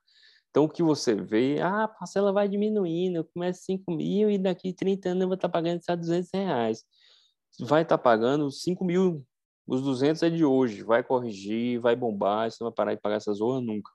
Então, 0.51 0.65
o 0.65 0.69
que 0.69 0.85
você 0.85 1.15
vê, 1.17 1.61
ah, 1.61 1.85
a 1.85 1.89
parcela 1.89 2.33
vai 2.33 2.49
diminuindo, 2.49 3.17
eu 3.17 3.25
começo 3.25 3.65
5 3.65 3.91
mil 3.91 4.31
e 4.31 4.39
daqui 4.39 4.73
30 4.73 5.09
anos 5.11 5.23
eu 5.23 5.29
vou 5.29 5.35
estar 5.35 5.49
pagando 5.49 5.85
só 5.85 5.97
200 5.97 6.31
reais. 6.33 6.85
Vai 7.59 7.83
estar 7.83 7.99
pagando 7.99 8.49
5 8.51 8.85
mil, 8.85 9.27
os 9.67 9.83
200 9.83 10.23
é 10.23 10.31
de 10.31 10.45
hoje, 10.45 10.83
vai 10.83 11.03
corrigir, 11.03 11.81
vai 11.81 11.97
bombar, 11.97 12.51
você 12.51 12.63
não 12.63 12.71
vai 12.71 12.75
parar 12.75 12.95
de 12.95 13.01
pagar 13.01 13.17
essa 13.17 13.33
zorra 13.33 13.61
nunca. 13.61 13.91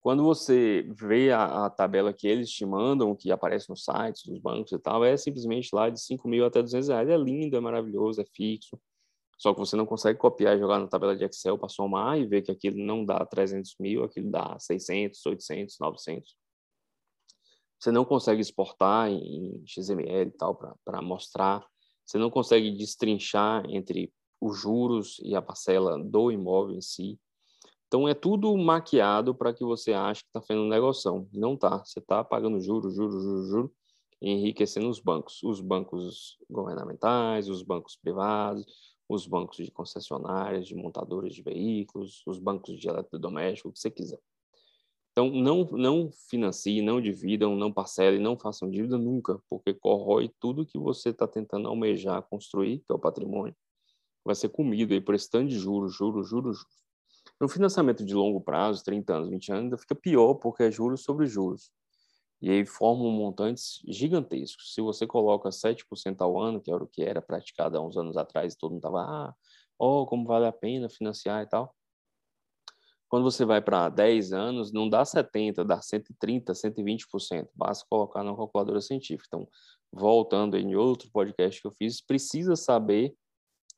Quando 0.00 0.22
você 0.22 0.86
vê 0.96 1.32
a, 1.32 1.66
a, 1.66 1.70
tabela 1.70 2.12
que 2.12 2.28
eles 2.28 2.48
te 2.48 2.64
mandam, 2.64 3.14
que 3.14 3.32
aparece 3.32 3.68
nos 3.68 3.84
sites 3.84 4.24
dos 4.24 4.38
bancos 4.38 4.70
e 4.70 4.78
tal, 4.78 5.04
é 5.04 5.16
simplesmente 5.16 5.70
lá 5.74 5.90
de 5.90 6.00
5 6.00 6.28
mil 6.28 6.46
até 6.46 6.62
200 6.62 6.88
reais. 6.88 7.08
É 7.08 7.16
lindo, 7.16 7.56
é 7.56 7.60
maravilhoso, 7.60 8.20
é 8.20 8.24
fixo. 8.24 8.80
Só 9.36 9.52
que 9.52 9.58
você 9.58 9.74
não 9.74 9.84
consegue 9.84 10.18
copiar 10.18 10.56
e 10.56 10.60
jogar 10.60 10.78
na 10.78 10.86
tabela 10.86 11.16
de 11.16 11.24
Excel 11.24 11.58
para 11.58 11.68
somar 11.68 12.18
e 12.18 12.24
ver 12.24 12.42
que 12.42 12.52
aquilo 12.52 12.78
não 12.78 13.04
dá 13.04 13.26
300 13.26 13.74
mil, 13.80 14.04
aquilo 14.04 14.30
dá 14.30 14.56
600, 14.58 15.26
800, 15.26 15.76
900. 15.78 16.36
Você 17.78 17.90
não 17.90 18.04
consegue 18.04 18.40
exportar 18.40 19.10
em 19.10 19.62
XML 19.66 20.28
e 20.28 20.30
tal 20.30 20.54
para 20.84 21.02
mostrar. 21.02 21.66
Você 22.04 22.16
não 22.16 22.30
consegue 22.30 22.70
destrinchar 22.70 23.64
entre 23.68 24.12
os 24.40 24.58
juros 24.58 25.20
e 25.22 25.34
a 25.34 25.42
parcela 25.42 25.98
do 25.98 26.30
imóvel 26.30 26.76
em 26.76 26.80
si. 26.80 27.18
Então 27.86 28.08
é 28.08 28.14
tudo 28.14 28.56
maquiado 28.56 29.34
para 29.34 29.54
que 29.54 29.64
você 29.64 29.92
ache 29.92 30.22
que 30.22 30.28
está 30.28 30.40
fazendo 30.40 30.64
um 30.64 30.68
negócio. 30.68 31.28
Não 31.32 31.54
está. 31.54 31.78
Você 31.84 32.00
está 32.00 32.24
pagando 32.24 32.60
juros, 32.60 32.94
juros, 32.94 33.22
juros, 33.22 33.48
juros, 33.48 33.70
enriquecendo 34.20 34.88
os 34.88 35.00
bancos. 35.00 35.42
Os 35.42 35.60
bancos 35.60 36.36
governamentais, 36.50 37.48
os 37.48 37.62
bancos 37.62 37.96
privados, 37.96 38.66
os 39.08 39.26
bancos 39.26 39.56
de 39.58 39.70
concessionárias, 39.70 40.66
de 40.66 40.74
montadoras 40.74 41.34
de 41.34 41.42
veículos, 41.42 42.22
os 42.26 42.38
bancos 42.38 42.78
de 42.78 42.88
eletrodoméstico, 42.88 43.68
o 43.68 43.72
que 43.72 43.78
você 43.78 43.90
quiser. 43.90 44.20
Então, 45.12 45.30
não, 45.30 45.64
não 45.64 46.10
financie, 46.28 46.82
não 46.82 47.00
dividam, 47.00 47.56
não 47.56 47.72
parcelem, 47.72 48.20
não 48.20 48.38
façam 48.38 48.68
dívida 48.68 48.98
nunca, 48.98 49.40
porque 49.48 49.72
corrói 49.72 50.30
tudo 50.38 50.66
que 50.66 50.78
você 50.78 51.08
está 51.08 51.26
tentando 51.26 51.68
almejar 51.68 52.20
construir, 52.28 52.80
que 52.80 52.92
é 52.92 52.94
o 52.94 52.98
patrimônio. 52.98 53.56
Vai 54.26 54.34
ser 54.34 54.50
comido 54.50 54.92
aí 54.92 55.00
por 55.00 55.14
esse 55.14 55.30
tanto 55.30 55.48
de 55.48 55.58
juros, 55.58 55.94
juros, 55.94 56.28
juros, 56.28 56.58
juros. 56.58 56.76
No 57.40 57.48
financiamento 57.48 58.04
de 58.04 58.14
longo 58.14 58.40
prazo, 58.40 58.84
30 58.84 59.14
anos, 59.14 59.30
20 59.30 59.52
anos, 59.52 59.64
ainda 59.64 59.78
fica 59.78 59.94
pior, 59.94 60.34
porque 60.34 60.64
é 60.64 60.70
juros 60.70 61.02
sobre 61.02 61.26
juros 61.26 61.70
e 62.40 62.50
aí 62.50 62.66
formam 62.66 63.10
montantes 63.10 63.80
gigantescos. 63.86 64.74
Se 64.74 64.80
você 64.80 65.06
coloca 65.06 65.50
7% 65.50 66.20
ao 66.20 66.40
ano, 66.40 66.60
que 66.60 66.70
era 66.70 66.82
o 66.82 66.86
que 66.86 67.02
era 67.02 67.22
praticado 67.22 67.78
há 67.78 67.80
uns 67.80 67.96
anos 67.96 68.16
atrás, 68.16 68.54
todo 68.54 68.72
mundo 68.72 68.80
estava, 68.80 69.02
ah, 69.02 69.34
oh, 69.78 70.06
como 70.06 70.26
vale 70.26 70.46
a 70.46 70.52
pena 70.52 70.88
financiar 70.88 71.42
e 71.42 71.48
tal. 71.48 71.74
Quando 73.08 73.22
você 73.22 73.44
vai 73.44 73.62
para 73.62 73.88
10 73.88 74.32
anos, 74.32 74.72
não 74.72 74.88
dá 74.88 75.04
70, 75.04 75.64
dá 75.64 75.80
130, 75.80 76.52
120%. 76.52 77.48
Basta 77.54 77.86
colocar 77.88 78.22
na 78.24 78.34
calculadora 78.34 78.80
científica. 78.80 79.28
Então, 79.28 79.48
voltando 79.92 80.56
em 80.56 80.74
outro 80.74 81.08
podcast 81.12 81.60
que 81.60 81.66
eu 81.66 81.72
fiz, 81.72 82.00
precisa 82.00 82.56
saber 82.56 83.16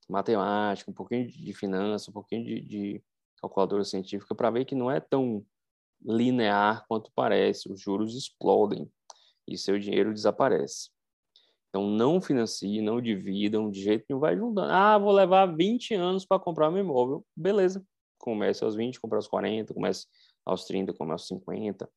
matemática, 0.08 0.90
um 0.90 0.94
pouquinho 0.94 1.28
de 1.28 1.52
finanças, 1.52 2.08
um 2.08 2.12
pouquinho 2.12 2.44
de, 2.44 2.60
de 2.60 3.02
calculadora 3.40 3.84
científica 3.84 4.34
para 4.34 4.50
ver 4.50 4.64
que 4.64 4.74
não 4.74 4.90
é 4.90 5.00
tão 5.00 5.44
linear 6.02 6.84
quanto 6.88 7.10
parece. 7.14 7.70
Os 7.70 7.80
juros 7.80 8.16
explodem 8.16 8.90
e 9.46 9.56
seu 9.56 9.78
dinheiro 9.78 10.12
desaparece. 10.12 10.90
Então, 11.68 11.86
não 11.86 12.20
financie, 12.20 12.80
não 12.80 13.00
dividam, 13.00 13.70
de 13.70 13.82
jeito 13.82 14.06
nenhum, 14.08 14.20
vai 14.20 14.36
juntando. 14.36 14.72
Ah, 14.72 14.96
vou 14.96 15.12
levar 15.12 15.46
20 15.46 15.94
anos 15.94 16.24
para 16.24 16.38
comprar 16.38 16.70
meu 16.70 16.82
imóvel. 16.82 17.24
Beleza, 17.36 17.84
comece 18.18 18.64
aos 18.64 18.74
20, 18.74 19.00
compre 19.00 19.16
aos 19.16 19.28
40, 19.28 19.74
comece 19.74 20.06
aos 20.44 20.64
30, 20.64 20.94
comece 20.94 21.24
aos 21.24 21.28
50. 21.28 21.88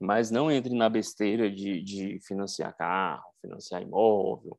Mas 0.00 0.30
não 0.30 0.50
entre 0.50 0.74
na 0.74 0.88
besteira 0.88 1.50
de, 1.50 1.82
de 1.82 2.20
financiar 2.20 2.74
carro, 2.76 3.30
financiar 3.42 3.82
imóvel. 3.82 4.58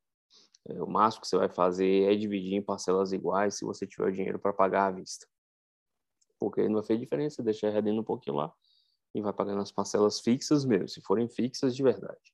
É, 0.67 0.81
o 0.81 0.87
máximo 0.87 1.21
que 1.21 1.27
você 1.27 1.37
vai 1.37 1.49
fazer 1.49 2.11
é 2.11 2.15
dividir 2.15 2.55
em 2.55 2.61
parcelas 2.61 3.11
iguais 3.13 3.55
se 3.55 3.65
você 3.65 3.87
tiver 3.87 4.11
dinheiro 4.11 4.39
para 4.39 4.53
pagar 4.53 4.87
à 4.87 4.91
vista. 4.91 5.27
Porque 6.39 6.67
não 6.67 6.75
vai 6.75 6.83
fazer 6.83 6.99
diferença, 6.99 7.43
deixar 7.43 7.69
redendo 7.69 8.01
um 8.01 8.03
pouquinho 8.03 8.37
lá 8.37 8.53
e 9.13 9.21
vai 9.21 9.33
pagando 9.33 9.61
as 9.61 9.71
parcelas 9.71 10.19
fixas 10.19 10.65
mesmo, 10.65 10.87
se 10.87 11.01
forem 11.01 11.27
fixas 11.27 11.75
de 11.75 11.81
verdade. 11.81 12.33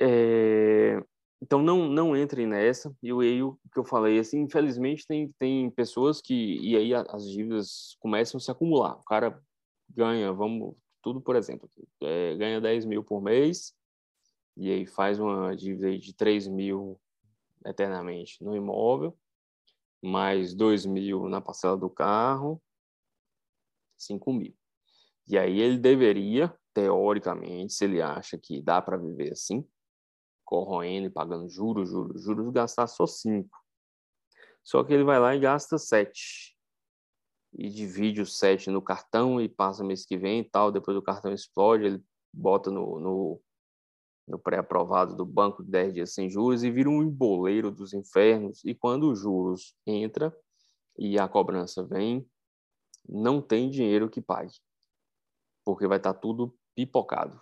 É, 0.00 1.02
então 1.42 1.62
não 1.62 1.86
não 1.88 2.16
entrem 2.16 2.46
nessa. 2.46 2.94
E 3.02 3.12
o 3.12 3.58
que 3.72 3.78
eu 3.78 3.84
falei 3.84 4.18
assim, 4.18 4.40
infelizmente 4.40 5.06
tem 5.06 5.30
tem 5.38 5.70
pessoas 5.70 6.20
que 6.20 6.34
e 6.34 6.76
aí 6.76 6.94
as 6.94 7.28
dívidas 7.28 7.96
começam 8.00 8.38
a 8.38 8.40
se 8.40 8.50
acumular. 8.50 8.94
O 8.98 9.04
cara 9.04 9.42
ganha, 9.88 10.32
vamos 10.32 10.74
tudo 11.02 11.20
por 11.20 11.36
exemplo, 11.36 11.68
é, 12.02 12.36
ganha 12.36 12.60
10 12.60 12.84
mil 12.84 13.02
por 13.04 13.22
mês 13.22 13.74
e 14.56 14.70
aí 14.70 14.86
faz 14.86 15.18
uma 15.18 15.54
dívida 15.56 15.96
de 15.98 16.14
3 16.14 16.46
mil 16.48 17.00
eternamente 17.64 18.42
no 18.42 18.56
imóvel, 18.56 19.16
mais 20.02 20.54
2 20.54 20.86
mil 20.86 21.28
na 21.28 21.40
parcela 21.40 21.76
do 21.76 21.90
carro, 21.90 22.62
5 23.98 24.32
mil. 24.32 24.56
E 25.28 25.38
aí 25.38 25.60
ele 25.60 25.78
deveria, 25.78 26.52
teoricamente, 26.74 27.72
se 27.72 27.84
ele 27.84 28.02
acha 28.02 28.36
que 28.38 28.60
dá 28.60 28.80
para 28.82 28.96
viver 28.96 29.32
assim, 29.32 29.66
corroendo 30.44 31.06
e 31.06 31.10
pagando 31.10 31.48
juros, 31.48 31.88
juros, 31.88 32.22
juros, 32.22 32.52
gastar 32.52 32.88
só 32.88 33.06
cinco. 33.06 33.56
Só 34.64 34.82
que 34.82 34.92
ele 34.92 35.04
vai 35.04 35.20
lá 35.20 35.34
e 35.36 35.40
gasta 35.40 35.78
sete. 35.78 36.56
E 37.52 37.68
divide 37.68 38.20
os 38.20 38.36
sete 38.36 38.70
no 38.70 38.82
cartão 38.82 39.40
e 39.40 39.48
passa 39.48 39.84
mês 39.84 40.04
que 40.04 40.16
vem 40.16 40.40
e 40.40 40.44
tal. 40.44 40.72
Depois 40.72 40.96
o 40.96 41.02
cartão 41.02 41.32
explode, 41.32 41.84
ele 41.84 42.04
bota 42.32 42.70
no, 42.70 42.98
no, 42.98 43.42
no 44.30 44.38
pré-aprovado 44.38 45.16
do 45.16 45.26
banco 45.26 45.62
de 45.62 45.70
10 45.70 45.94
dias 45.94 46.14
sem 46.14 46.30
juros 46.30 46.62
e 46.62 46.70
vira 46.70 46.88
um 46.88 47.02
emboleiro 47.02 47.70
dos 47.70 47.92
infernos. 47.92 48.64
E 48.64 48.74
quando 48.74 49.10
os 49.10 49.18
juros 49.18 49.74
entra 49.86 50.34
e 50.96 51.18
a 51.18 51.28
cobrança 51.28 51.84
vem, 51.84 52.26
não 53.08 53.42
tem 53.42 53.68
dinheiro 53.68 54.08
que 54.08 54.20
pague 54.20 54.54
porque 55.64 55.86
vai 55.86 55.98
estar 55.98 56.14
tá 56.14 56.18
tudo 56.18 56.56
pipocado. 56.74 57.40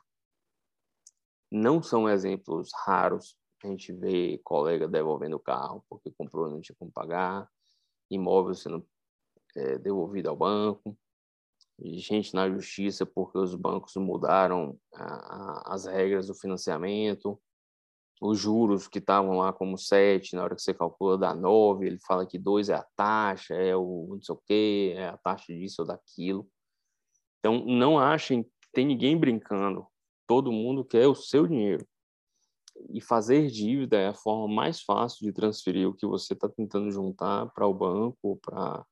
Não 1.51 1.83
são 1.83 2.09
exemplos 2.09 2.70
raros. 2.85 3.38
A 3.64 3.66
gente 3.66 3.92
vê 3.92 4.38
colega 4.44 4.87
devolvendo 4.87 5.37
o 5.37 5.40
carro 5.40 5.85
porque 5.88 6.12
comprou 6.12 6.48
não 6.51 6.61
tinha 6.61 6.77
como 6.79 6.92
pagar, 6.92 7.48
imóvel 8.11 8.55
sendo 8.55 8.87
é, 9.57 9.79
devolvido 9.79 10.29
ao 10.29 10.37
banco, 10.37 10.96
gente 11.81 12.35
na 12.35 12.51
justiça 12.51 13.07
porque 13.07 13.38
os 13.38 13.55
bancos 13.55 13.95
mudaram 13.97 14.79
a, 14.95 15.05
a, 15.05 15.75
as 15.75 15.87
regras 15.87 16.27
do 16.27 16.35
financiamento, 16.35 17.41
os 18.21 18.38
juros 18.38 18.88
que 18.88 18.99
estavam 18.99 19.38
lá 19.38 19.53
como 19.53 19.79
7, 19.79 20.35
na 20.35 20.43
hora 20.43 20.57
que 20.57 20.62
você 20.62 20.75
calcula 20.75 21.17
dá 21.17 21.35
9, 21.35 21.87
ele 21.87 21.99
fala 22.01 22.27
que 22.27 22.38
2 22.38 22.69
é 22.69 22.75
a 22.75 22.87
taxa, 22.97 23.55
é 23.55 23.77
o 23.77 24.09
não 24.11 24.23
sei 24.23 24.35
o 24.35 24.43
quê, 24.45 24.95
é 24.97 25.09
a 25.09 25.17
taxa 25.17 25.55
disso 25.55 25.83
ou 25.83 25.87
daquilo. 25.87 26.49
Então, 27.38 27.64
não 27.64 27.99
achem 27.99 28.43
que 28.43 28.51
tem 28.73 28.85
ninguém 28.85 29.17
brincando. 29.17 29.87
Todo 30.27 30.53
mundo 30.53 30.85
quer 30.85 31.07
o 31.07 31.14
seu 31.14 31.47
dinheiro. 31.47 31.87
E 32.91 33.01
fazer 33.01 33.49
dívida 33.49 33.97
é 33.97 34.09
a 34.09 34.14
forma 34.14 34.53
mais 34.53 34.81
fácil 34.83 35.25
de 35.25 35.33
transferir 35.33 35.88
o 35.88 35.95
que 35.95 36.07
você 36.07 36.35
está 36.35 36.49
tentando 36.49 36.91
juntar 36.91 37.47
para 37.53 37.67
o 37.67 37.75
banco, 37.75 38.38
para 38.43 38.85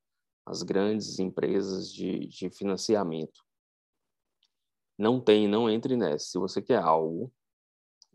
as 0.46 0.62
grandes 0.62 1.18
empresas 1.18 1.92
de, 1.92 2.28
de 2.28 2.48
financiamento. 2.50 3.44
Não 4.96 5.20
tem, 5.20 5.48
não 5.48 5.68
entre 5.68 5.96
nessa. 5.96 6.26
Se 6.26 6.38
você 6.38 6.62
quer 6.62 6.78
algo, 6.78 7.32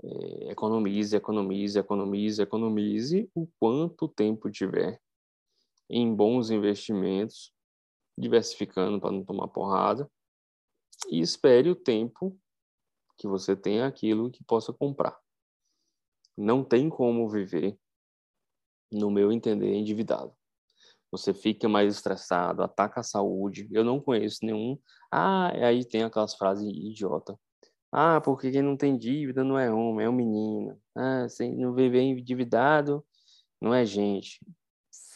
é, 0.04 0.52
economize, 0.52 1.16
economize, 1.16 1.78
economize, 1.78 2.42
economize 2.42 3.30
o 3.36 3.48
quanto 3.60 4.08
tempo 4.08 4.50
tiver 4.50 5.00
em 5.90 6.16
bons 6.16 6.50
investimentos, 6.50 7.54
diversificando 8.18 9.00
para 9.00 9.12
não 9.12 9.26
tomar 9.26 9.50
porrada, 9.50 10.10
e 11.10 11.20
espere 11.20 11.70
o 11.70 11.76
tempo 11.76 12.40
que 13.18 13.28
você 13.28 13.56
tenha 13.56 13.86
aquilo 13.86 14.32
que 14.32 14.44
possa 14.44 14.72
comprar. 14.72 15.20
Não 16.38 16.64
tem 16.64 16.90
como 16.90 17.30
viver, 17.30 17.78
no 18.92 19.12
meu 19.12 19.32
entender, 19.32 19.74
endividado. 19.74 20.34
Você 21.12 21.34
fica 21.34 21.68
mais 21.68 21.94
estressado, 21.96 22.64
ataca 22.64 23.02
a 23.02 23.04
saúde. 23.04 23.68
Eu 23.72 23.84
não 23.84 24.00
conheço 24.00 24.40
nenhum. 24.46 24.78
Ah, 25.12 25.52
aí 25.68 25.84
tem 25.84 26.04
aquelas 26.04 26.36
frases 26.36 26.66
idiota. 26.68 27.38
Ah, 27.92 28.22
porque 28.22 28.50
quem 28.52 28.62
não 28.62 28.78
tem 28.78 28.98
dívida 28.98 29.44
não 29.44 29.60
é 29.60 29.70
homem, 29.72 30.06
é 30.06 30.10
um 30.10 30.14
menino. 30.14 30.80
Ah, 30.96 31.28
sem 31.28 31.56
não 31.58 31.74
viver 31.74 32.02
endividado 32.02 33.06
não 33.62 33.74
é 33.74 33.86
gente. 33.86 34.40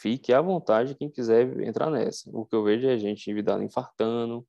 Fique 0.00 0.32
à 0.32 0.40
vontade 0.40 0.94
quem 0.94 1.10
quiser 1.10 1.60
entrar 1.62 1.90
nessa. 1.90 2.30
O 2.32 2.46
que 2.46 2.54
eu 2.54 2.62
vejo 2.62 2.86
é 2.86 2.98
gente 2.98 3.22
endividada 3.22 3.64
infartando, 3.64 4.46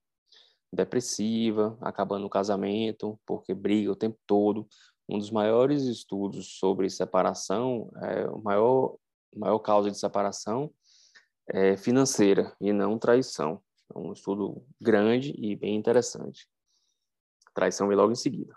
depressiva, 0.71 1.77
acabando 1.81 2.25
o 2.27 2.29
casamento, 2.29 3.19
porque 3.25 3.53
briga 3.53 3.91
o 3.91 3.95
tempo 3.95 4.19
todo. 4.27 4.67
Um 5.09 5.17
dos 5.17 5.31
maiores 5.31 5.83
estudos 5.83 6.59
sobre 6.59 6.89
separação, 6.89 7.89
é, 8.01 8.27
o 8.27 8.39
maior, 8.39 8.97
maior 9.35 9.59
causa 9.59 9.89
de 9.89 9.97
separação 9.97 10.71
é 11.49 11.77
financeira 11.77 12.55
e 12.59 12.71
não 12.71 12.97
traição. 12.97 13.61
É 13.93 13.97
um 13.97 14.11
estudo 14.11 14.65
grande 14.79 15.33
e 15.37 15.55
bem 15.55 15.75
interessante. 15.75 16.47
Traição 17.53 17.87
vem 17.87 17.97
logo 17.97 18.11
em 18.11 18.15
seguida. 18.15 18.55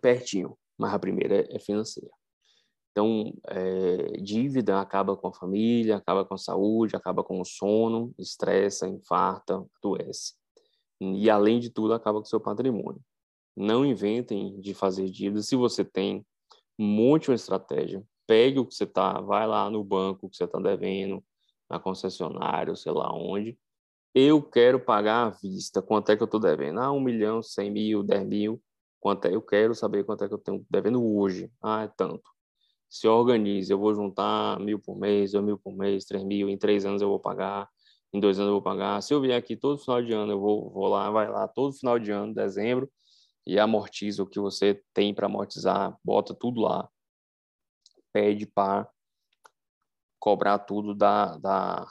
Pertinho, 0.00 0.58
mas 0.76 0.92
a 0.92 0.98
primeira 0.98 1.46
é 1.54 1.58
financeira. 1.58 2.10
Então, 2.90 3.32
é, 3.46 4.18
dívida 4.20 4.80
acaba 4.80 5.16
com 5.16 5.28
a 5.28 5.32
família, 5.32 5.96
acaba 5.96 6.24
com 6.24 6.34
a 6.34 6.38
saúde, 6.38 6.96
acaba 6.96 7.22
com 7.22 7.40
o 7.40 7.44
sono, 7.44 8.12
estressa, 8.18 8.88
infarta, 8.88 9.64
adoece. 9.76 10.34
E, 11.00 11.30
além 11.30 11.60
de 11.60 11.70
tudo, 11.70 11.94
acaba 11.94 12.18
com 12.18 12.26
o 12.26 12.28
seu 12.28 12.40
patrimônio. 12.40 13.00
Não 13.56 13.86
inventem 13.86 14.60
de 14.60 14.74
fazer 14.74 15.08
dívida. 15.10 15.42
Se 15.42 15.54
você 15.54 15.84
tem, 15.84 16.26
monte 16.76 17.30
uma 17.30 17.36
estratégia. 17.36 18.04
Pegue 18.26 18.58
o 18.58 18.66
que 18.66 18.74
você 18.74 18.84
está, 18.84 19.20
vai 19.20 19.46
lá 19.46 19.70
no 19.70 19.82
banco 19.84 20.28
que 20.28 20.36
você 20.36 20.44
está 20.44 20.58
devendo, 20.58 21.24
na 21.68 21.78
concessionária, 21.78 22.74
sei 22.74 22.92
lá 22.92 23.12
onde, 23.14 23.58
eu 24.14 24.42
quero 24.42 24.80
pagar 24.80 25.26
à 25.26 25.30
vista. 25.30 25.82
Quanto 25.82 26.10
é 26.10 26.16
que 26.16 26.22
eu 26.22 26.26
estou 26.26 26.40
devendo? 26.40 26.80
Ah, 26.80 26.90
um 26.92 27.00
milhão, 27.00 27.42
cem 27.42 27.70
mil, 27.70 28.02
dez 28.02 28.26
mil. 28.26 28.60
Quanto 29.00 29.26
é? 29.26 29.34
Eu 29.34 29.42
quero 29.42 29.74
saber 29.74 30.04
quanto 30.04 30.24
é 30.24 30.28
que 30.28 30.34
eu 30.34 30.38
tenho 30.38 30.66
devendo 30.68 31.04
hoje. 31.04 31.52
Ah, 31.62 31.84
é 31.84 31.88
tanto. 31.96 32.28
Se 32.88 33.06
organize, 33.06 33.70
eu 33.70 33.78
vou 33.78 33.94
juntar 33.94 34.58
mil 34.60 34.78
por 34.78 34.98
mês, 34.98 35.32
dois 35.32 35.44
mil 35.44 35.58
por 35.58 35.72
mês, 35.76 36.04
três 36.04 36.24
mil. 36.24 36.48
Em 36.48 36.56
três 36.56 36.84
anos 36.84 37.02
eu 37.02 37.08
vou 37.08 37.20
pagar. 37.20 37.68
Em 38.12 38.18
dois 38.18 38.38
anos 38.38 38.48
eu 38.48 38.54
vou 38.54 38.62
pagar. 38.62 39.02
Se 39.02 39.12
eu 39.12 39.20
vier 39.20 39.38
aqui 39.38 39.56
todo 39.56 39.78
final 39.78 40.02
de 40.02 40.12
ano, 40.12 40.32
eu 40.32 40.40
vou, 40.40 40.70
vou 40.70 40.88
lá, 40.88 41.10
vai 41.10 41.30
lá 41.30 41.46
todo 41.46 41.74
final 41.74 41.98
de 41.98 42.10
ano, 42.10 42.34
dezembro, 42.34 42.90
e 43.46 43.58
amortiza 43.58 44.22
o 44.22 44.26
que 44.26 44.40
você 44.40 44.82
tem 44.94 45.14
para 45.14 45.26
amortizar, 45.26 45.96
bota 46.02 46.34
tudo 46.34 46.62
lá. 46.62 46.88
Pede 48.12 48.46
para 48.46 48.88
cobrar 50.18 50.58
tudo 50.58 50.94
da, 50.94 51.36
da, 51.38 51.86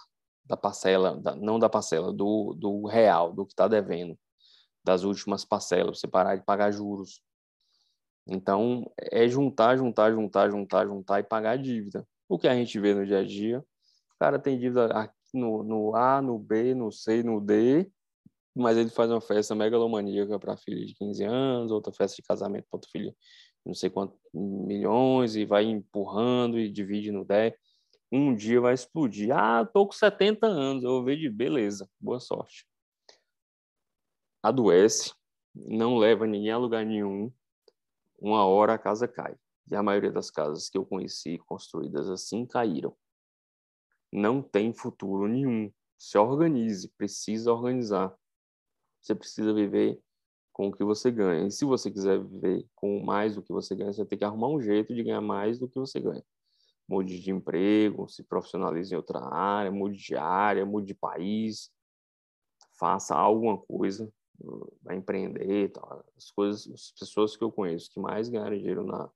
da 0.46 0.58
parcela, 0.58 1.16
da, 1.16 1.36
não 1.36 1.60
da 1.60 1.70
parcela, 1.70 2.12
do, 2.12 2.54
do 2.54 2.86
real, 2.86 3.34
do 3.34 3.46
que 3.46 3.54
está 3.54 3.68
devendo, 3.68 4.18
das 4.84 5.04
últimas 5.04 5.44
parcelas, 5.46 6.00
você 6.00 6.08
parar 6.08 6.36
de 6.36 6.44
pagar 6.44 6.72
juros. 6.72 7.22
Então, 8.28 8.90
é 9.00 9.28
juntar, 9.28 9.78
juntar, 9.78 10.12
juntar, 10.12 10.50
juntar, 10.50 10.86
juntar 10.86 11.20
e 11.20 11.24
pagar 11.24 11.52
a 11.52 11.58
dívida. 11.58 12.06
O 12.28 12.38
que 12.38 12.48
a 12.48 12.56
gente 12.56 12.80
vê 12.80 12.94
no 12.94 13.06
dia 13.06 13.20
a 13.20 13.24
dia, 13.24 13.60
o 13.60 14.20
cara 14.20 14.38
tem 14.38 14.58
dívida 14.58 15.12
no, 15.34 15.63
no 15.63 15.96
A, 15.96 16.22
no 16.22 16.38
B, 16.38 16.74
no 16.74 16.92
C, 16.92 17.24
no 17.24 17.40
D, 17.40 17.90
mas 18.54 18.78
ele 18.78 18.90
faz 18.90 19.10
uma 19.10 19.22
festa 19.22 19.54
megalomaníaca 19.56 20.40
para 20.40 20.58
filho 20.58 20.86
de 20.86 20.94
15 20.96 21.24
anos, 21.24 21.72
outra 21.72 21.94
festa 21.94 22.16
de 22.18 22.24
casamento 22.24 22.66
para 22.70 22.78
outro 22.78 22.90
filho 22.90 23.16
não 23.68 23.74
sei 23.74 23.90
quantos 23.90 24.18
milhões, 24.34 25.36
e 25.36 25.46
vai 25.46 25.66
empurrando 25.66 26.58
e 26.58 26.72
divide 26.72 27.12
no 27.12 27.26
10 27.26 27.54
um 28.12 28.34
dia 28.34 28.62
vai 28.62 28.74
explodir. 28.74 29.36
Ah, 29.36 29.65
tô 29.65 29.86
com 29.86 29.91
70 29.91 30.48
anos, 30.48 30.84
eu 30.84 30.91
vou 30.91 31.04
ver 31.04 31.17
de 31.17 31.30
beleza, 31.30 31.89
boa 32.00 32.20
sorte. 32.20 32.65
Adoece, 34.41 35.13
não 35.54 35.98
leva 35.98 36.26
ninguém 36.26 36.52
a 36.52 36.58
lugar 36.58 36.86
nenhum, 36.86 37.32
uma 38.20 38.46
hora 38.46 38.74
a 38.74 38.78
casa 38.78 39.08
cai. 39.08 39.36
E 39.70 39.76
a 39.76 39.84
maioria 39.84 40.12
das 40.12 40.32
casas 40.32 40.70
que 40.70 40.78
eu 40.78 40.86
conheci 40.86 41.38
construídas 41.39 42.10
assim 42.10 42.46
caíram. 42.46 42.96
Não 44.12 44.41
tem 44.41 44.72
futuro 44.72 45.28
nenhum. 45.28 45.72
Se 45.98 46.17
organize, 46.17 46.89
precisa 46.98 47.52
organizar. 47.52 48.15
Você 49.02 49.13
precisa 49.13 49.54
viver 49.54 50.00
com 50.54 50.70
o 50.70 50.72
que 50.72 50.86
você 50.86 51.12
ganha. 51.12 51.48
E 51.48 51.52
se 51.52 51.65
você 51.65 51.91
quiser 51.91 52.24
viver 52.24 52.65
com 52.74 53.04
mais 53.04 53.36
do 53.36 53.43
que 53.43 53.52
você 53.52 53.76
ganha, 53.76 53.91
você 53.91 54.06
ter 54.06 54.15
que 54.15 54.24
arrumar 54.24 54.48
um 54.48 54.62
jeito 54.62 54.96
de 54.96 55.04
ganhar 55.04 55.22
mais 55.22 55.60
do 55.60 55.67
que 55.67 55.78
você 55.78 56.00
ganha 56.00 56.24
mude 56.88 57.19
de 57.19 57.32
emprego, 57.32 58.08
se 58.08 58.23
profissionalize 58.23 58.93
em 58.93 58.97
outra 58.97 59.19
área, 59.19 59.71
mude 59.71 59.97
de 59.97 60.15
área, 60.15 60.65
mude 60.65 60.88
de 60.88 60.95
país, 60.95 61.71
faça 62.80 63.15
alguma 63.15 63.58
coisa, 63.58 64.12
vai 64.82 64.95
empreender, 64.95 65.69
tal. 65.69 66.06
as 66.15 66.32
coisas, 66.32 66.67
as 66.71 66.91
pessoas 66.91 67.36
que 67.36 67.43
eu 67.43 67.52
conheço 67.52 67.91
que 67.91 68.00
mais 68.00 68.30
ganharam 68.30 68.58
dinheiro 68.58 68.84
na 68.86 69.10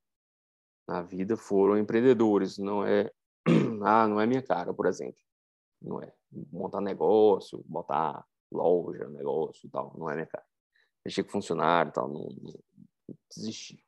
na 0.88 1.01
vida 1.01 1.38
foram 1.38 1.77
empreendedores, 1.77 2.57
não 2.57 2.86
é 2.86 3.12
ah, 3.86 4.07
não 4.07 4.19
é 4.19 4.25
minha 4.25 4.41
cara, 4.41 4.73
por 4.73 4.86
exemplo. 4.86 5.21
Não 5.81 6.01
é 6.01 6.13
montar 6.51 6.81
negócio, 6.81 7.63
botar 7.65 8.25
loja, 8.51 9.07
negócio 9.07 9.69
tal, 9.69 9.95
não 9.97 10.10
é 10.10 10.15
minha 10.15 10.27
cara. 10.27 10.45
Mexer 11.05 11.23
com 11.23 11.31
funcionário 11.31 11.91
tal, 11.91 12.07
não, 12.07 12.27
não 12.29 12.53
desisti. 13.34 13.84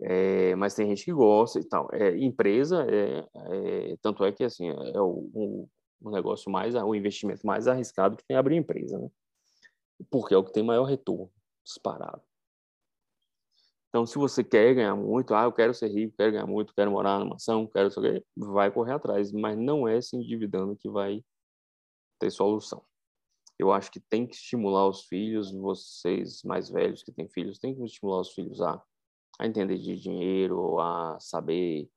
É, 0.00 0.54
mas 0.56 0.74
tem 0.74 0.88
gente 0.88 1.04
que 1.04 1.12
gosta 1.12 1.58
e 1.60 1.64
tal. 1.64 1.88
É, 1.92 2.16
empresa, 2.18 2.84
é, 2.88 3.26
é, 3.92 3.96
tanto 4.02 4.24
é 4.24 4.32
que 4.32 4.44
assim 4.44 4.68
é 4.68 5.00
o, 5.00 5.30
o, 5.32 5.68
o, 6.02 6.10
negócio 6.10 6.50
mais, 6.50 6.74
o 6.74 6.94
investimento 6.94 7.46
mais 7.46 7.68
arriscado 7.68 8.16
que 8.16 8.24
tem 8.24 8.36
abrir 8.36 8.56
empresa, 8.56 8.98
né? 8.98 9.08
Porque 10.10 10.34
é 10.34 10.36
o 10.36 10.44
que 10.44 10.52
tem 10.52 10.62
maior 10.62 10.84
retorno, 10.84 11.30
disparado. 11.64 12.22
Então, 13.88 14.04
se 14.04 14.18
você 14.18 14.42
quer 14.42 14.74
ganhar 14.74 14.96
muito, 14.96 15.32
ah, 15.34 15.44
eu 15.44 15.52
quero 15.52 15.72
ser 15.72 15.86
rico, 15.86 16.16
quero 16.16 16.32
ganhar 16.32 16.46
muito, 16.46 16.74
quero 16.74 16.90
morar 16.90 17.20
numa 17.20 17.30
mansão, 17.30 17.64
quero 17.64 17.92
saber, 17.92 18.26
vai 18.36 18.68
correr 18.68 18.94
atrás, 18.94 19.30
mas 19.30 19.56
não 19.56 19.86
é 19.86 20.00
se 20.00 20.16
endividando 20.16 20.76
que 20.76 20.90
vai 20.90 21.24
ter 22.18 22.28
solução. 22.30 22.84
Eu 23.56 23.70
acho 23.70 23.92
que 23.92 24.00
tem 24.00 24.26
que 24.26 24.34
estimular 24.34 24.88
os 24.88 25.04
filhos, 25.04 25.52
vocês 25.52 26.42
mais 26.42 26.68
velhos 26.68 27.04
que 27.04 27.12
têm 27.12 27.28
filhos, 27.28 27.60
tem 27.60 27.72
que 27.72 27.84
estimular 27.84 28.20
os 28.20 28.32
filhos 28.32 28.60
a 28.60 28.82
a 29.38 29.46
entender 29.46 29.78
de 29.78 29.96
dinheiro, 29.96 30.78
a 30.80 31.18
saber 31.20 31.88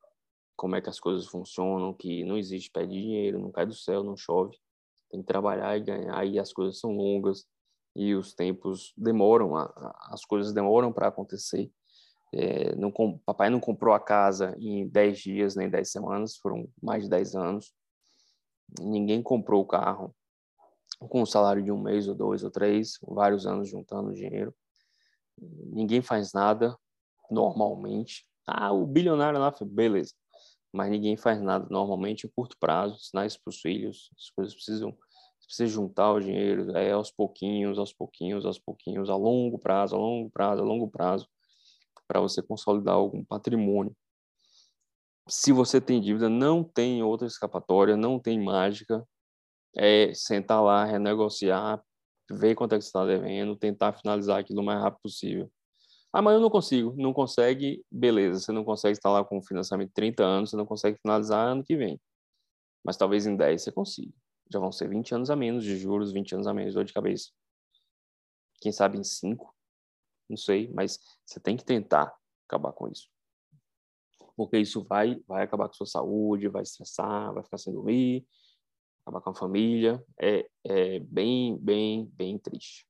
como 0.56 0.74
é 0.74 0.80
que 0.80 0.88
as 0.88 0.98
coisas 0.98 1.26
funcionam, 1.26 1.94
que 1.94 2.24
não 2.24 2.36
existe 2.36 2.70
pé 2.70 2.84
de 2.84 3.00
dinheiro, 3.00 3.38
não 3.38 3.52
cai 3.52 3.64
do 3.64 3.74
céu, 3.74 4.02
não 4.02 4.16
chove. 4.16 4.56
Tem 5.10 5.20
que 5.20 5.26
trabalhar 5.26 5.76
e 5.76 5.80
ganhar, 5.80 6.24
e 6.26 6.38
as 6.38 6.52
coisas 6.52 6.78
são 6.78 6.90
longas 6.92 7.46
e 7.94 8.14
os 8.14 8.34
tempos 8.34 8.92
demoram, 8.96 9.56
as 10.10 10.24
coisas 10.24 10.52
demoram 10.52 10.92
para 10.92 11.08
acontecer. 11.08 11.70
É, 12.32 12.74
não, 12.76 12.92
papai 13.24 13.48
não 13.48 13.58
comprou 13.58 13.94
a 13.94 14.00
casa 14.00 14.54
em 14.58 14.86
10 14.86 15.18
dias 15.18 15.56
nem 15.56 15.68
10 15.68 15.90
semanas, 15.90 16.36
foram 16.36 16.68
mais 16.82 17.04
de 17.04 17.10
10 17.10 17.34
anos. 17.34 17.72
Ninguém 18.80 19.22
comprou 19.22 19.62
o 19.62 19.66
carro 19.66 20.14
com 21.08 21.22
o 21.22 21.26
salário 21.26 21.62
de 21.62 21.72
um 21.72 21.80
mês 21.80 22.06
ou 22.06 22.14
dois 22.14 22.44
ou 22.44 22.50
três, 22.50 22.98
vários 23.02 23.46
anos 23.46 23.68
juntando 23.68 24.12
dinheiro. 24.12 24.54
Ninguém 25.40 26.02
faz 26.02 26.32
nada 26.32 26.76
normalmente. 27.30 28.26
Ah, 28.46 28.72
o 28.72 28.86
bilionário 28.86 29.38
lá, 29.38 29.52
beleza. 29.62 30.14
Mas 30.72 30.90
ninguém 30.90 31.16
faz 31.16 31.40
nada 31.40 31.66
normalmente 31.70 32.26
em 32.26 32.30
curto 32.30 32.56
prazo, 32.58 32.96
ensinar 32.96 33.26
isso 33.26 33.40
para 33.42 33.50
os 33.50 33.60
filhos. 33.60 34.10
As 34.16 34.30
coisas 34.30 34.54
precisam 34.54 34.96
precisa 35.48 35.66
juntar 35.66 36.12
o 36.12 36.20
dinheiro 36.20 36.76
é 36.76 36.92
aos 36.92 37.10
pouquinhos, 37.10 37.78
aos 37.78 37.90
pouquinhos, 37.90 38.44
aos 38.44 38.58
pouquinhos, 38.58 39.08
a 39.08 39.16
longo 39.16 39.58
prazo, 39.58 39.96
a 39.96 39.98
longo 39.98 40.30
prazo, 40.30 40.62
a 40.62 40.64
longo 40.64 40.90
prazo, 40.90 41.26
para 42.06 42.20
você 42.20 42.42
consolidar 42.42 42.94
algum 42.94 43.24
patrimônio. 43.24 43.96
Se 45.26 45.50
você 45.52 45.80
tem 45.80 46.00
dívida, 46.00 46.28
não 46.28 46.62
tem 46.62 47.02
outra 47.02 47.26
escapatória, 47.26 47.96
não 47.96 48.18
tem 48.18 48.42
mágica. 48.42 49.06
É 49.76 50.12
sentar 50.14 50.62
lá, 50.62 50.84
renegociar, 50.84 51.82
ver 52.30 52.54
quanto 52.54 52.74
é 52.74 52.78
que 52.78 52.82
você 52.82 52.88
está 52.88 53.06
devendo, 53.06 53.56
tentar 53.56 53.92
finalizar 53.92 54.40
aquilo 54.40 54.60
o 54.60 54.64
mais 54.64 54.80
rápido 54.80 55.02
possível. 55.02 55.50
Ah, 56.12 56.22
mas 56.22 56.34
eu 56.34 56.40
não 56.40 56.50
consigo. 56.50 56.94
Não 56.96 57.12
consegue, 57.12 57.84
beleza. 57.90 58.40
Você 58.40 58.52
não 58.52 58.64
consegue 58.64 58.92
estar 58.96 59.10
lá 59.10 59.24
com 59.24 59.42
financiamento 59.42 59.88
de 59.88 59.94
30 59.94 60.24
anos, 60.24 60.50
você 60.50 60.56
não 60.56 60.66
consegue 60.66 60.98
finalizar 61.00 61.46
ano 61.48 61.62
que 61.64 61.76
vem. 61.76 62.00
Mas 62.84 62.96
talvez 62.96 63.26
em 63.26 63.36
10 63.36 63.62
você 63.62 63.72
consiga. 63.72 64.12
Já 64.50 64.58
vão 64.58 64.72
ser 64.72 64.88
20 64.88 65.14
anos 65.14 65.30
a 65.30 65.36
menos 65.36 65.64
de 65.64 65.76
juros, 65.76 66.12
20 66.12 66.34
anos 66.34 66.46
a 66.46 66.54
menos 66.54 66.72
de 66.72 66.76
dor 66.76 66.84
de 66.84 66.92
cabeça. 66.92 67.30
Quem 68.60 68.72
sabe 68.72 68.98
em 68.98 69.04
5, 69.04 69.54
não 70.28 70.36
sei, 70.36 70.68
mas 70.72 70.98
você 71.24 71.38
tem 71.38 71.56
que 71.56 71.64
tentar 71.64 72.14
acabar 72.46 72.72
com 72.72 72.88
isso. 72.88 73.08
Porque 74.36 74.58
isso 74.58 74.84
vai, 74.84 75.20
vai 75.26 75.42
acabar 75.42 75.68
com 75.68 75.74
sua 75.74 75.86
saúde, 75.86 76.48
vai 76.48 76.62
estressar, 76.62 77.32
vai 77.34 77.42
ficar 77.42 77.58
sem 77.58 77.72
dormir, 77.72 78.26
acabar 79.02 79.20
com 79.20 79.30
a 79.30 79.34
família. 79.34 80.02
É, 80.20 80.48
é 80.64 81.00
bem, 81.00 81.56
bem, 81.58 82.06
bem 82.14 82.38
triste. 82.38 82.86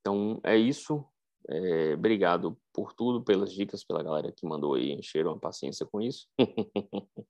Então, 0.00 0.40
é 0.44 0.56
isso. 0.56 1.04
É, 1.48 1.94
obrigado 1.94 2.56
por 2.72 2.92
tudo, 2.92 3.22
pelas 3.22 3.52
dicas, 3.52 3.84
pela 3.84 4.02
galera 4.02 4.32
que 4.32 4.46
mandou 4.46 4.74
aí, 4.74 4.92
encheram 4.92 5.32
a 5.32 5.38
paciência 5.38 5.84
com 5.84 6.00
isso. 6.00 6.28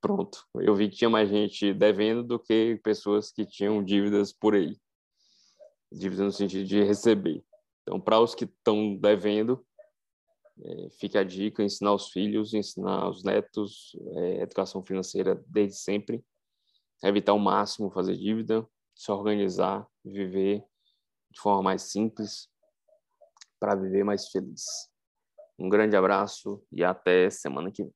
Pronto, 0.00 0.46
eu 0.56 0.74
vi 0.74 0.90
que 0.90 0.96
tinha 0.96 1.10
mais 1.10 1.30
gente 1.30 1.72
devendo 1.72 2.22
do 2.22 2.38
que 2.38 2.78
pessoas 2.84 3.32
que 3.32 3.46
tinham 3.46 3.82
dívidas 3.82 4.32
por 4.32 4.54
aí. 4.54 4.76
Dívidas 5.90 6.26
no 6.26 6.32
sentido 6.32 6.64
de 6.64 6.82
receber. 6.82 7.42
Então, 7.82 8.00
para 8.00 8.20
os 8.20 8.34
que 8.34 8.44
estão 8.44 8.96
devendo, 8.96 9.64
é, 10.62 10.90
fica 10.90 11.20
a 11.20 11.24
dica: 11.24 11.62
ensinar 11.62 11.94
os 11.94 12.10
filhos, 12.10 12.54
ensinar 12.54 13.08
os 13.08 13.24
netos, 13.24 13.96
é, 14.16 14.42
educação 14.42 14.84
financeira 14.84 15.42
desde 15.46 15.78
sempre, 15.78 16.22
evitar 17.02 17.32
ao 17.32 17.38
máximo 17.38 17.90
fazer 17.90 18.16
dívida, 18.16 18.66
se 18.94 19.10
organizar, 19.10 19.86
viver 20.04 20.62
de 21.30 21.40
forma 21.40 21.62
mais 21.62 21.82
simples, 21.82 22.48
para 23.64 23.76
viver 23.76 24.04
mais 24.04 24.28
feliz. 24.28 24.62
Um 25.58 25.70
grande 25.70 25.96
abraço 25.96 26.62
e 26.70 26.84
até 26.84 27.30
semana 27.30 27.72
que 27.72 27.82
vem. 27.82 27.94